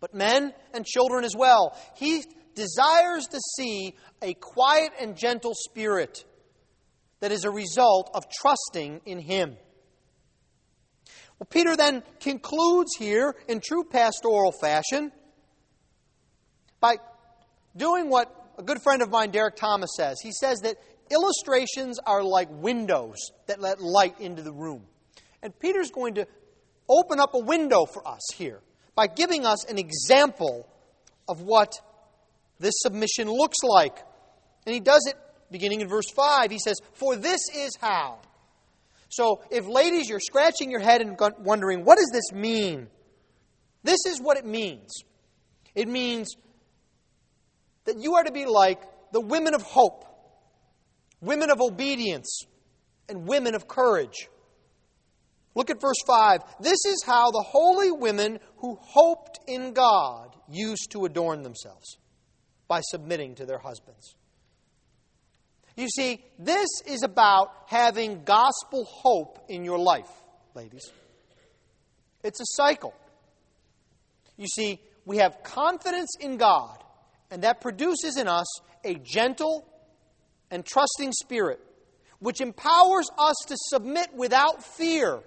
but 0.00 0.14
men 0.14 0.52
and 0.72 0.84
children 0.84 1.24
as 1.24 1.34
well. 1.36 1.78
He 1.96 2.24
desires 2.54 3.26
to 3.28 3.40
see 3.56 3.94
a 4.22 4.34
quiet 4.34 4.92
and 5.00 5.16
gentle 5.16 5.54
spirit 5.54 6.24
that 7.20 7.32
is 7.32 7.44
a 7.44 7.50
result 7.50 8.10
of 8.14 8.24
trusting 8.30 9.00
in 9.06 9.18
Him. 9.18 9.56
Well, 11.38 11.46
Peter 11.50 11.76
then 11.76 12.02
concludes 12.20 12.92
here 12.98 13.34
in 13.48 13.60
true 13.60 13.84
pastoral 13.84 14.52
fashion 14.52 15.10
by 16.80 16.96
doing 17.76 18.08
what 18.08 18.52
a 18.58 18.62
good 18.62 18.80
friend 18.82 19.02
of 19.02 19.10
mine, 19.10 19.30
Derek 19.30 19.56
Thomas, 19.56 19.90
says. 19.96 20.18
He 20.22 20.32
says 20.32 20.60
that 20.60 20.76
illustrations 21.10 21.98
are 21.98 22.22
like 22.22 22.48
windows 22.50 23.16
that 23.46 23.60
let 23.60 23.80
light 23.80 24.20
into 24.20 24.42
the 24.42 24.52
room. 24.52 24.84
And 25.42 25.58
Peter's 25.58 25.90
going 25.90 26.14
to 26.14 26.26
open 26.88 27.20
up 27.20 27.34
a 27.34 27.38
window 27.38 27.84
for 27.84 28.06
us 28.06 28.22
here 28.34 28.60
by 28.94 29.06
giving 29.06 29.44
us 29.44 29.64
an 29.64 29.78
example 29.78 30.68
of 31.28 31.42
what 31.42 31.80
this 32.58 32.74
submission 32.78 33.28
looks 33.28 33.58
like. 33.62 33.98
And 34.66 34.74
he 34.74 34.80
does 34.80 35.06
it 35.06 35.16
beginning 35.50 35.80
in 35.80 35.88
verse 35.88 36.10
5. 36.14 36.50
He 36.50 36.58
says, 36.58 36.76
For 36.94 37.16
this 37.16 37.40
is 37.54 37.76
how. 37.80 38.18
So, 39.08 39.42
if 39.50 39.66
ladies, 39.66 40.08
you're 40.08 40.20
scratching 40.20 40.70
your 40.70 40.80
head 40.80 41.00
and 41.00 41.16
wondering, 41.38 41.84
what 41.84 41.98
does 41.98 42.10
this 42.12 42.32
mean? 42.32 42.88
This 43.84 44.00
is 44.06 44.20
what 44.20 44.36
it 44.36 44.44
means 44.44 44.90
it 45.74 45.88
means 45.88 46.34
that 47.84 47.98
you 47.98 48.14
are 48.14 48.24
to 48.24 48.32
be 48.32 48.46
like 48.46 48.80
the 49.12 49.20
women 49.20 49.54
of 49.54 49.62
hope, 49.62 50.04
women 51.20 51.50
of 51.50 51.60
obedience, 51.60 52.42
and 53.08 53.26
women 53.26 53.54
of 53.54 53.68
courage. 53.68 54.28
Look 55.54 55.70
at 55.70 55.80
verse 55.80 55.98
5. 56.06 56.40
This 56.60 56.84
is 56.86 57.02
how 57.04 57.30
the 57.30 57.44
holy 57.46 57.92
women 57.92 58.38
who 58.58 58.78
hoped 58.80 59.38
in 59.46 59.72
God 59.72 60.34
used 60.48 60.90
to 60.92 61.04
adorn 61.04 61.42
themselves 61.42 61.98
by 62.68 62.80
submitting 62.80 63.34
to 63.36 63.46
their 63.46 63.58
husbands. 63.58 64.14
You 65.76 65.88
see, 65.88 66.24
this 66.38 66.68
is 66.86 67.02
about 67.02 67.50
having 67.66 68.22
gospel 68.24 68.84
hope 68.84 69.44
in 69.48 69.64
your 69.64 69.78
life, 69.78 70.10
ladies. 70.54 70.90
It's 72.22 72.40
a 72.40 72.46
cycle. 72.46 72.94
You 74.36 74.46
see, 74.46 74.80
we 75.04 75.18
have 75.18 75.42
confidence 75.42 76.10
in 76.20 76.36
God, 76.36 76.82
and 77.30 77.42
that 77.42 77.60
produces 77.60 78.16
in 78.16 78.28
us 78.28 78.46
a 78.84 78.94
gentle 78.94 79.66
and 80.50 80.64
trusting 80.64 81.12
spirit, 81.12 81.60
which 82.20 82.40
empowers 82.40 83.10
us 83.18 83.36
to 83.48 83.56
submit 83.58 84.14
without 84.14 84.64
fear 84.64 85.20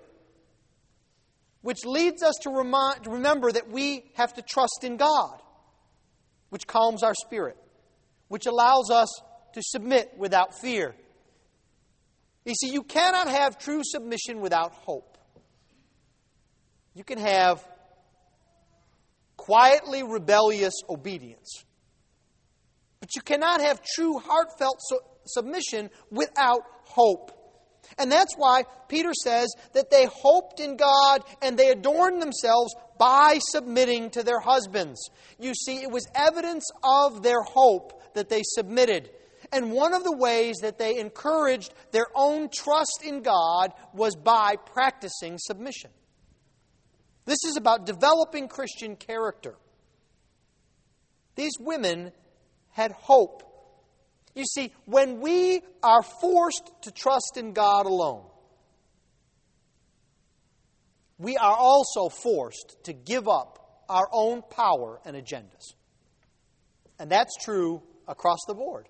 which 1.68 1.84
leads 1.86 2.24
us 2.24 2.36
to 2.44 2.50
remind, 2.50 3.06
remember 3.08 3.52
that 3.52 3.70
we 3.70 4.06
have 4.14 4.34
to 4.36 4.42
trust 4.42 4.84
in 4.84 4.96
God, 4.96 5.42
which 6.50 6.68
calms 6.68 7.04
our 7.04 7.14
spirit, 7.14 7.58
which 8.28 8.46
allows 8.46 8.90
us 8.90 9.10
to 9.54 9.62
submit 9.64 10.14
without 10.18 10.60
fear. 10.60 10.96
You 12.46 12.54
see, 12.54 12.72
you 12.72 12.84
cannot 12.84 13.28
have 13.28 13.58
true 13.58 13.82
submission 13.84 14.40
without 14.40 14.74
hope. 14.74 15.18
You 16.94 17.04
can 17.04 17.20
have 17.20 17.64
quietly 19.36 20.04
rebellious 20.04 20.74
obedience. 20.90 21.64
But 23.00 23.16
you 23.16 23.22
cannot 23.22 23.62
have 23.62 23.82
true 23.84 24.18
heartfelt 24.18 24.80
submission 25.26 25.90
without 26.10 26.62
hope. 26.84 27.32
And 27.98 28.12
that's 28.12 28.36
why 28.36 28.64
Peter 28.88 29.14
says 29.14 29.48
that 29.74 29.90
they 29.90 30.06
hoped 30.06 30.60
in 30.60 30.78
God 30.78 31.24
and 31.42 31.58
they 31.58 31.70
adorned 31.70 32.22
themselves 32.22 32.76
by 32.98 33.40
submitting 33.52 34.10
to 34.12 34.24
their 34.24 34.40
husbands. 34.40 35.10
You 35.40 35.54
see, 35.54 35.82
it 35.82 35.92
was 35.92 36.06
evidence 36.16 36.70
of 36.84 37.24
their 37.24 37.42
hope 37.42 38.02
that 38.14 38.30
they 38.30 38.42
submitted. 38.44 39.10
And 39.52 39.72
one 39.72 39.94
of 39.94 40.04
the 40.04 40.16
ways 40.16 40.58
that 40.62 40.78
they 40.78 40.98
encouraged 40.98 41.74
their 41.92 42.08
own 42.16 42.50
trust 42.50 43.02
in 43.06 43.22
God 43.22 43.72
was 43.94 44.16
by 44.16 44.56
practicing 44.56 45.38
submission. 45.38 45.92
This 47.26 47.44
is 47.46 47.58
about 47.58 47.86
developing 47.86 48.48
Christian 48.48 48.96
character. 48.96 49.56
These 51.36 51.54
women 51.60 52.12
had 52.72 52.92
hope 52.94 53.44
you 54.38 54.46
see, 54.46 54.72
when 54.86 55.20
we 55.20 55.62
are 55.84 56.04
forced 56.04 56.72
to 56.84 56.92
trust 56.92 57.38
in 57.38 57.54
God 57.54 57.86
alone, 57.86 58.24
we 61.18 61.38
are 61.38 61.56
also 61.56 62.10
forced 62.10 62.78
to 62.84 62.94
give 62.94 63.28
up 63.28 63.84
our 63.90 64.08
own 64.12 64.42
power 64.42 65.00
and 65.06 65.16
agendas. 65.16 65.74
And 67.00 67.10
that's 67.10 67.36
true 67.44 67.82
across 68.08 68.40
the 68.48 68.54
board. 68.54 68.88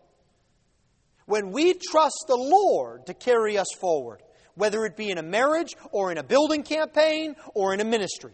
When 1.25 1.51
we 1.51 1.73
trust 1.73 2.25
the 2.27 2.38
Lord 2.38 3.05
to 3.07 3.13
carry 3.13 3.57
us 3.57 3.67
forward, 3.79 4.21
whether 4.55 4.86
it 4.86 4.95
be 4.95 5.10
in 5.10 5.17
a 5.17 5.23
marriage 5.23 5.75
or 5.91 6.12
in 6.12 6.17
a 6.17 6.23
building 6.23 6.63
campaign 6.63 7.36
or 7.53 7.73
in 7.73 7.79
a 7.79 7.86
ministry, 7.86 8.33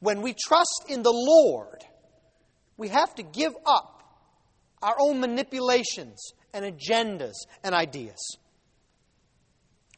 when 0.00 0.22
we 0.22 0.34
trust 0.34 0.84
in 0.88 1.02
the 1.02 1.12
Lord, 1.12 1.82
we 2.76 2.88
have 2.88 3.14
to 3.16 3.22
give 3.22 3.54
up 3.64 4.01
our 4.82 4.96
own 5.00 5.20
manipulations 5.20 6.32
and 6.52 6.64
agendas 6.64 7.34
and 7.62 7.74
ideas. 7.74 8.36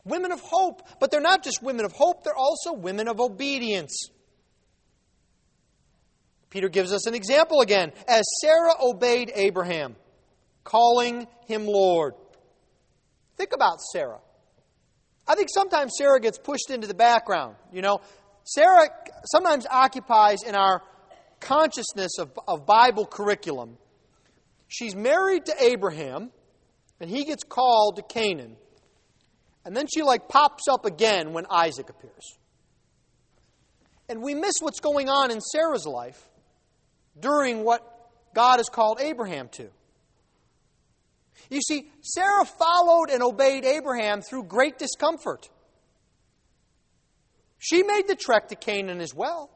Women 0.04 0.32
of 0.32 0.40
hope, 0.40 0.82
but 1.00 1.10
they're 1.10 1.20
not 1.20 1.42
just 1.42 1.62
women 1.62 1.84
of 1.84 1.92
hope, 1.92 2.24
they're 2.24 2.36
also 2.36 2.74
women 2.74 3.08
of 3.08 3.20
obedience. 3.20 4.10
Peter 6.50 6.68
gives 6.68 6.92
us 6.92 7.06
an 7.06 7.14
example 7.14 7.62
again. 7.62 7.92
As 8.06 8.22
Sarah 8.40 8.74
obeyed 8.80 9.32
Abraham, 9.34 9.96
calling 10.62 11.26
him 11.46 11.66
Lord. 11.66 12.14
Think 13.36 13.50
about 13.54 13.80
Sarah. 13.92 14.20
I 15.26 15.34
think 15.34 15.48
sometimes 15.52 15.92
Sarah 15.96 16.20
gets 16.20 16.38
pushed 16.38 16.70
into 16.70 16.86
the 16.86 16.94
background. 16.94 17.56
You 17.72 17.82
know, 17.82 18.00
Sarah 18.44 18.88
sometimes 19.24 19.66
occupies 19.68 20.42
in 20.42 20.54
our 20.54 20.82
consciousness 21.40 22.18
of, 22.18 22.38
of 22.46 22.66
Bible 22.66 23.06
curriculum 23.06 23.78
she's 24.68 24.94
married 24.94 25.46
to 25.46 25.54
Abraham, 25.62 26.30
and 27.00 27.10
he 27.10 27.24
gets 27.24 27.44
called 27.44 27.96
to 27.96 28.02
Canaan. 28.02 28.56
And 29.64 29.76
then 29.76 29.86
she 29.92 30.02
like 30.02 30.28
pops 30.28 30.64
up 30.68 30.84
again 30.84 31.32
when 31.32 31.46
Isaac 31.50 31.88
appears. 31.88 32.38
And 34.08 34.22
we 34.22 34.34
miss 34.34 34.54
what's 34.60 34.80
going 34.80 35.08
on 35.08 35.30
in 35.30 35.40
Sarah's 35.40 35.86
life 35.86 36.22
during 37.18 37.64
what 37.64 37.82
God 38.34 38.58
has 38.58 38.68
called 38.68 39.00
Abraham 39.00 39.48
to. 39.52 39.70
You 41.50 41.60
see, 41.60 41.90
Sarah 42.02 42.44
followed 42.44 43.10
and 43.10 43.22
obeyed 43.22 43.64
Abraham 43.64 44.22
through 44.22 44.44
great 44.44 44.78
discomfort. 44.78 45.48
She 47.58 47.82
made 47.82 48.08
the 48.08 48.16
trek 48.16 48.48
to 48.48 48.56
Canaan 48.56 49.00
as 49.00 49.14
well. 49.14 49.50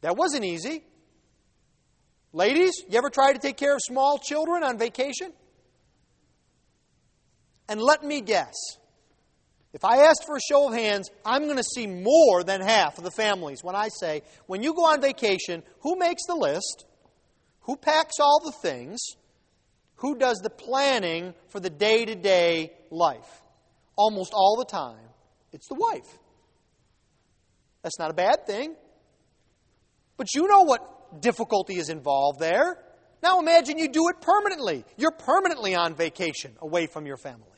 That 0.00 0.16
wasn't 0.16 0.44
easy. 0.44 0.84
Ladies, 2.32 2.74
you 2.88 2.98
ever 2.98 3.10
try 3.10 3.32
to 3.32 3.38
take 3.38 3.56
care 3.56 3.74
of 3.74 3.80
small 3.82 4.18
children 4.18 4.62
on 4.62 4.78
vacation? 4.78 5.32
And 7.68 7.80
let 7.80 8.02
me 8.04 8.20
guess. 8.20 8.54
If 9.72 9.84
I 9.84 10.04
asked 10.04 10.24
for 10.24 10.36
a 10.36 10.40
show 10.40 10.68
of 10.68 10.74
hands, 10.74 11.10
I'm 11.24 11.44
going 11.44 11.58
to 11.58 11.62
see 11.62 11.86
more 11.86 12.42
than 12.42 12.60
half 12.60 12.98
of 12.98 13.04
the 13.04 13.10
families 13.10 13.62
when 13.62 13.74
I 13.74 13.88
say, 13.88 14.22
when 14.46 14.62
you 14.62 14.74
go 14.74 14.86
on 14.86 15.00
vacation, 15.00 15.62
who 15.80 15.98
makes 15.98 16.24
the 16.26 16.34
list? 16.34 16.86
Who 17.62 17.76
packs 17.76 18.14
all 18.20 18.40
the 18.44 18.52
things? 18.52 18.98
Who 19.96 20.16
does 20.16 20.38
the 20.38 20.50
planning 20.50 21.34
for 21.48 21.60
the 21.60 21.70
day 21.70 22.04
to 22.04 22.14
day 22.14 22.72
life? 22.90 23.42
Almost 23.96 24.32
all 24.34 24.56
the 24.56 24.64
time, 24.64 25.08
it's 25.52 25.68
the 25.68 25.74
wife. 25.74 26.18
That's 27.82 27.98
not 27.98 28.10
a 28.10 28.14
bad 28.14 28.46
thing. 28.46 28.74
But 30.16 30.34
you 30.34 30.48
know 30.48 30.62
what 30.62 30.95
difficulty 31.16 31.76
is 31.76 31.88
involved 31.88 32.40
there. 32.40 32.78
Now 33.22 33.40
imagine 33.40 33.78
you 33.78 33.88
do 33.88 34.08
it 34.08 34.20
permanently. 34.20 34.84
You're 34.96 35.10
permanently 35.10 35.74
on 35.74 35.94
vacation 35.94 36.52
away 36.60 36.86
from 36.86 37.06
your 37.06 37.16
family. 37.16 37.48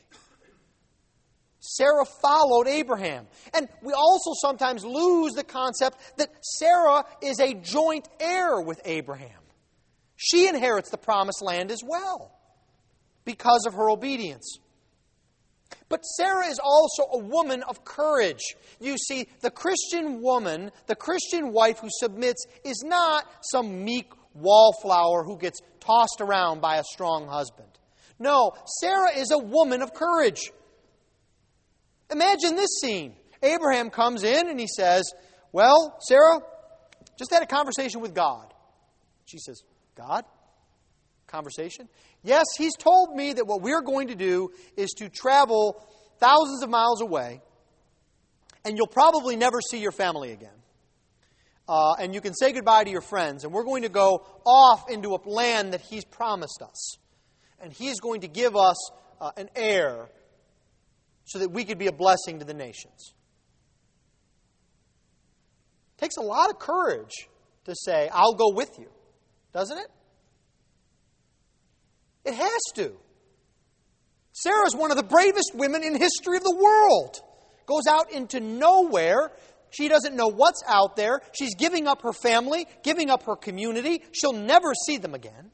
Sarah 1.59 2.05
followed 2.05 2.67
Abraham. 2.67 3.27
And 3.53 3.67
we 3.83 3.93
also 3.93 4.31
sometimes 4.41 4.83
lose 4.85 5.33
the 5.33 5.43
concept 5.43 5.97
that 6.17 6.29
Sarah 6.41 7.03
is 7.21 7.39
a 7.39 7.53
joint 7.53 8.07
heir 8.19 8.61
with 8.61 8.81
Abraham. 8.85 9.41
She 10.15 10.47
inherits 10.47 10.89
the 10.89 10.97
promised 10.97 11.41
land 11.41 11.71
as 11.71 11.81
well 11.85 12.31
because 13.25 13.65
of 13.67 13.73
her 13.73 13.89
obedience. 13.89 14.59
But 15.87 16.05
Sarah 16.05 16.47
is 16.47 16.59
also 16.63 17.03
a 17.13 17.17
woman 17.17 17.63
of 17.63 17.83
courage. 17.83 18.55
You 18.79 18.97
see, 18.97 19.27
the 19.41 19.51
Christian 19.51 20.21
woman, 20.21 20.71
the 20.87 20.95
Christian 20.95 21.51
wife 21.51 21.79
who 21.79 21.89
submits, 21.89 22.45
is 22.63 22.83
not 22.85 23.25
some 23.41 23.83
meek 23.83 24.11
wallflower 24.33 25.23
who 25.23 25.37
gets 25.37 25.59
tossed 25.79 26.21
around 26.21 26.61
by 26.61 26.77
a 26.77 26.83
strong 26.83 27.27
husband. 27.27 27.69
No, 28.19 28.51
Sarah 28.81 29.17
is 29.17 29.31
a 29.31 29.37
woman 29.37 29.81
of 29.81 29.93
courage. 29.93 30.51
Imagine 32.11 32.55
this 32.55 32.79
scene. 32.81 33.15
Abraham 33.41 33.89
comes 33.89 34.23
in 34.23 34.49
and 34.49 34.59
he 34.59 34.67
says, 34.67 35.13
Well, 35.51 35.97
Sarah, 36.01 36.41
just 37.17 37.31
had 37.31 37.43
a 37.43 37.47
conversation 37.47 38.01
with 38.01 38.13
God. 38.13 38.53
She 39.25 39.37
says, 39.37 39.61
God? 39.95 40.25
Conversation? 41.27 41.87
Yes, 42.23 42.45
he's 42.57 42.75
told 42.75 43.15
me 43.15 43.33
that 43.33 43.45
what 43.45 43.61
we're 43.61 43.81
going 43.81 44.09
to 44.09 44.15
do 44.15 44.51
is 44.75 44.89
to 44.97 45.09
travel 45.09 45.85
thousands 46.19 46.63
of 46.63 46.69
miles 46.69 47.01
away, 47.01 47.41
and 48.65 48.77
you'll 48.77 48.87
probably 48.87 49.35
never 49.35 49.61
see 49.61 49.79
your 49.79 49.93
family 49.93 50.31
again. 50.31 50.49
Uh, 51.67 51.93
and 51.99 52.15
you 52.15 52.19
can 52.19 52.33
say 52.33 52.51
goodbye 52.51 52.83
to 52.83 52.89
your 52.89 53.01
friends, 53.01 53.43
and 53.43 53.53
we're 53.53 53.63
going 53.63 53.83
to 53.83 53.89
go 53.89 54.25
off 54.45 54.89
into 54.89 55.13
a 55.13 55.19
land 55.29 55.73
that 55.73 55.81
he's 55.81 56.03
promised 56.03 56.61
us. 56.61 56.97
And 57.61 57.71
he's 57.71 57.99
going 57.99 58.21
to 58.21 58.27
give 58.27 58.55
us 58.55 58.91
uh, 59.21 59.31
an 59.37 59.49
heir 59.55 60.09
so 61.25 61.39
that 61.39 61.51
we 61.51 61.63
could 61.63 61.77
be 61.77 61.87
a 61.87 61.91
blessing 61.91 62.39
to 62.39 62.45
the 62.45 62.53
nations. 62.53 63.13
It 65.97 66.01
takes 66.01 66.17
a 66.17 66.21
lot 66.21 66.49
of 66.49 66.57
courage 66.57 67.27
to 67.65 67.75
say, 67.75 68.09
I'll 68.11 68.33
go 68.33 68.51
with 68.51 68.79
you, 68.79 68.89
doesn't 69.53 69.77
it? 69.77 69.87
It 72.25 72.33
has 72.33 72.61
to. 72.75 72.93
Sarah 74.33 74.65
is 74.65 74.75
one 74.75 74.91
of 74.91 74.97
the 74.97 75.03
bravest 75.03 75.51
women 75.53 75.83
in 75.83 75.95
history 75.95 76.37
of 76.37 76.43
the 76.43 76.55
world. 76.55 77.21
Goes 77.65 77.87
out 77.87 78.11
into 78.11 78.39
nowhere. 78.39 79.31
She 79.69 79.87
doesn't 79.87 80.15
know 80.15 80.27
what's 80.27 80.63
out 80.67 80.95
there. 80.95 81.21
She's 81.37 81.55
giving 81.55 81.87
up 81.87 82.01
her 82.01 82.13
family, 82.13 82.65
giving 82.83 83.09
up 83.09 83.23
her 83.23 83.35
community. 83.35 84.01
She'll 84.11 84.33
never 84.33 84.73
see 84.85 84.97
them 84.97 85.13
again. 85.13 85.51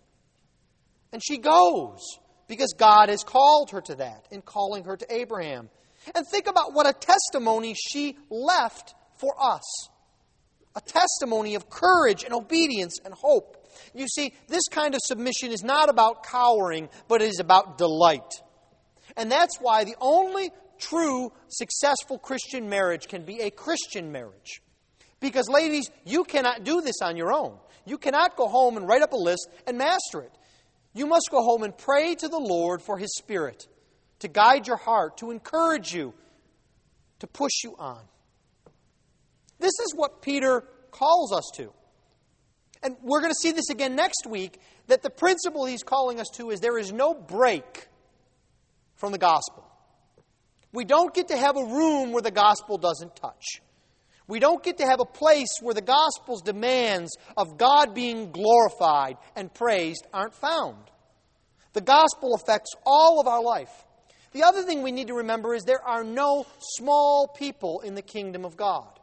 And 1.12 1.22
she 1.26 1.38
goes 1.38 2.00
because 2.48 2.74
God 2.78 3.10
has 3.10 3.24
called 3.24 3.72
her 3.72 3.82
to 3.82 3.96
that 3.96 4.28
in 4.32 4.42
calling 4.42 4.86
her 4.86 4.96
to 4.96 5.06
Abraham. 5.14 5.70
And 6.14 6.26
think 6.32 6.48
about 6.48 6.74
what 6.74 6.88
a 6.88 6.94
testimony 6.94 7.74
she 7.74 8.18
left 8.30 8.94
for 9.18 9.34
us 9.40 9.90
a 10.76 10.82
testimony 10.82 11.56
of 11.56 11.70
courage 11.70 12.24
and 12.24 12.34
obedience 12.34 13.00
and 13.04 13.14
hope. 13.14 13.55
You 13.94 14.08
see, 14.08 14.34
this 14.48 14.68
kind 14.70 14.96
of 14.96 15.02
submission 15.04 15.52
is 15.52 15.64
not 15.64 15.90
about 15.90 16.24
cowering, 16.24 16.90
but 17.08 17.22
it 17.22 17.30
is 17.30 17.40
about 17.40 17.78
delight. 17.78 18.32
And 19.18 19.32
that's 19.32 19.58
why 19.58 19.84
the 19.84 19.96
only 20.00 20.52
true 20.78 21.32
successful 21.48 22.18
Christian 22.18 22.70
marriage 22.70 23.08
can 23.08 23.24
be 23.24 23.40
a 23.42 23.52
Christian 23.52 24.12
marriage. 24.12 24.62
Because, 25.20 25.48
ladies, 25.48 25.90
you 26.06 26.24
cannot 26.24 26.64
do 26.64 26.82
this 26.82 27.02
on 27.02 27.16
your 27.16 27.34
own. 27.34 27.58
You 27.86 27.98
cannot 27.98 28.36
go 28.36 28.48
home 28.48 28.78
and 28.78 28.88
write 28.88 29.02
up 29.02 29.14
a 29.14 29.18
list 29.18 29.48
and 29.66 29.78
master 29.78 30.22
it. 30.22 30.32
You 30.94 31.08
must 31.08 31.30
go 31.32 31.42
home 31.42 31.64
and 31.64 31.78
pray 31.78 32.16
to 32.16 32.28
the 32.28 32.40
Lord 32.40 32.82
for 32.82 32.98
His 32.98 33.16
Spirit 33.16 33.68
to 34.20 34.28
guide 34.28 34.68
your 34.68 34.78
heart, 34.78 35.18
to 35.18 35.32
encourage 35.32 35.94
you, 35.94 36.14
to 37.20 37.28
push 37.28 37.64
you 37.64 37.76
on. 37.78 38.02
This 39.60 39.74
is 39.84 39.94
what 39.96 40.22
Peter 40.22 40.64
calls 40.92 41.34
us 41.34 41.50
to. 41.56 41.72
And 42.86 42.96
we're 43.02 43.20
going 43.20 43.32
to 43.32 43.40
see 43.42 43.52
this 43.52 43.72
again 43.72 43.96
next 43.96 44.28
week 44.30 44.60
that 44.86 45.02
the 45.02 45.10
principle 45.10 45.66
he's 45.66 45.82
calling 45.82 46.20
us 46.20 46.28
to 46.36 46.52
is 46.52 46.60
there 46.60 46.78
is 46.78 46.94
no 46.94 47.16
break 47.16 47.88
from 48.94 49.12
the 49.12 49.18
gospel. 49.18 49.68
We 50.72 50.86
don't 50.86 51.12
get 51.12 51.30
to 51.30 51.38
have 51.38 51.58
a 51.58 51.66
room 51.66 52.12
where 52.12 52.22
the 52.22 52.30
gospel 52.30 52.78
doesn't 52.78 53.16
touch. 53.16 53.60
We 54.28 54.40
don't 54.40 54.64
get 54.64 54.78
to 54.78 54.86
have 54.86 55.00
a 55.00 55.06
place 55.06 55.58
where 55.62 55.74
the 55.74 55.82
gospel's 55.82 56.44
demands 56.44 57.18
of 57.36 57.58
God 57.58 57.96
being 57.96 58.32
glorified 58.32 59.18
and 59.36 59.52
praised 59.52 60.06
aren't 60.14 60.36
found. 60.36 60.78
The 61.74 61.82
gospel 61.82 62.36
affects 62.36 62.70
all 62.86 63.20
of 63.20 63.28
our 63.28 63.42
life. 63.42 63.72
The 64.32 64.44
other 64.44 64.62
thing 64.62 64.84
we 64.84 64.92
need 64.92 65.08
to 65.08 65.16
remember 65.16 65.56
is 65.56 65.64
there 65.64 65.84
are 65.84 66.04
no 66.04 66.46
small 66.60 67.34
people 67.36 67.82
in 67.82 67.96
the 67.96 68.04
kingdom 68.04 68.46
of 68.46 68.56
God. 68.56 68.95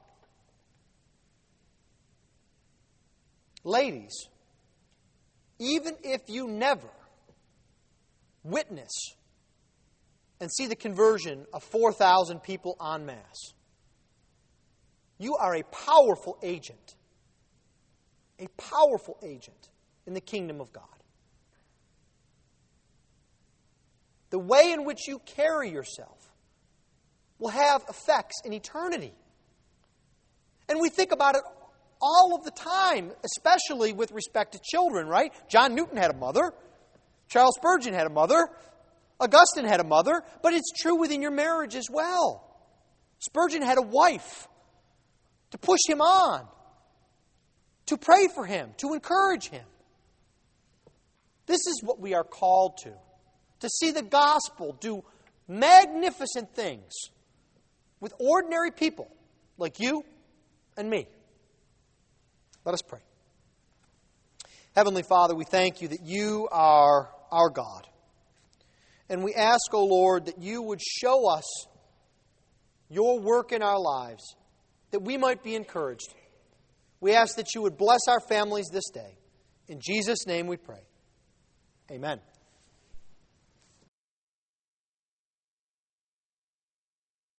Ladies, 3.65 4.29
even 5.59 5.95
if 6.03 6.23
you 6.29 6.49
never 6.49 6.89
witness 8.43 8.91
and 10.41 10.51
see 10.51 10.67
the 10.67 10.75
conversion 10.75 11.47
of 11.53 11.63
4,000 11.63 12.43
people 12.43 12.77
en 12.85 13.07
masse, 13.07 13.55
you 15.19 15.37
are 15.37 15.55
a 15.55 15.63
powerful 15.63 16.37
agent. 16.43 16.97
A 18.41 18.49
powerful 18.57 19.19
agent 19.23 19.69
in 20.05 20.15
the 20.15 20.21
kingdom 20.21 20.61
of 20.61 20.73
God. 20.73 20.85
The 24.31 24.41
way 24.41 24.73
in 24.73 24.85
which 24.85 25.07
you 25.07 25.21
carry 25.21 25.71
yourself 25.71 26.19
will 27.39 27.51
have 27.51 27.85
effects 27.89 28.41
in 28.45 28.53
eternity. 28.53 29.13
And 30.69 30.81
we 30.81 30.89
think 30.89 31.13
about 31.13 31.37
it 31.37 31.43
all 32.03 32.34
of 32.34 32.44
the 32.44 32.50
time, 32.50 33.12
especially 33.24 33.92
with 33.92 34.12
respect 34.12 34.53
to 34.53 34.61
children, 34.62 35.07
right? 35.07 35.32
John 35.48 35.74
Newton 35.74 35.96
had 35.96 36.11
a 36.11 36.16
mother, 36.16 36.53
Charles 37.28 37.55
Spurgeon 37.57 37.94
had 37.94 38.07
a 38.07 38.11
mother, 38.11 38.48
Augustine 39.20 39.64
had 39.64 39.80
a 39.80 39.84
mother, 39.84 40.22
but 40.42 40.53
it's 40.53 40.72
true 40.80 40.96
within 40.96 41.22
your 41.22 41.30
marriage 41.30 41.76
as 41.76 41.86
well. 41.90 42.48
Spurgeon 43.20 43.62
had 43.62 43.78
a 43.78 43.82
wife 43.82 44.48
to 45.53 45.59
push 45.59 45.80
him 45.88 46.00
on, 46.00 46.46
to 47.86 47.96
pray 47.96 48.26
for 48.34 48.44
him, 48.44 48.70
to 48.78 48.94
encourage 48.94 49.48
him. 49.48 49.64
This 51.46 51.61
is 51.66 51.80
what 51.84 52.00
we 52.00 52.14
are 52.14 52.24
called 52.24 52.78
to 52.78 52.92
to 53.62 53.68
see 53.68 53.92
the 53.92 54.03
gospel 54.03 54.76
do 54.80 55.03
magnificent 55.48 56.55
things 56.55 56.92
with 58.00 58.12
ordinary 58.18 58.72
people 58.72 59.09
like 59.57 59.78
you 59.78 60.05
and 60.76 60.90
me. 60.90 61.07
Let 62.65 62.75
us 62.75 62.83
pray. 62.83 63.01
Heavenly 64.75 65.03
Father, 65.03 65.35
we 65.35 65.45
thank 65.45 65.83
you 65.83 65.89
that 65.89 66.03
you 66.03 66.49
are 66.51 67.11
our 67.31 67.51
God. 67.51 67.87
And 69.09 69.23
we 69.23 69.35
ask, 69.35 69.63
O 69.73 69.79
oh 69.79 69.87
Lord, 69.87 70.27
that 70.27 70.41
you 70.41 70.63
would 70.63 70.81
show 70.81 71.29
us 71.29 71.67
your 72.89 73.21
work 73.21 73.53
in 73.53 73.63
our 73.63 73.79
lives, 73.79 74.37
that 74.91 75.01
we 75.01 75.17
might 75.17 75.43
be 75.43 75.55
encouraged. 75.55 76.15
We 77.01 77.15
ask 77.15 77.37
that 77.37 77.55
you 77.55 77.63
would 77.63 77.77
bless 77.77 78.01
our 78.09 78.21
families 78.21 78.67
this 78.73 78.89
day. 78.91 79.19
In 79.69 79.81
Jesus' 79.81 80.27
name 80.27 80.47
we 80.47 80.57
pray. 80.57 80.83
Amen. 81.91 82.21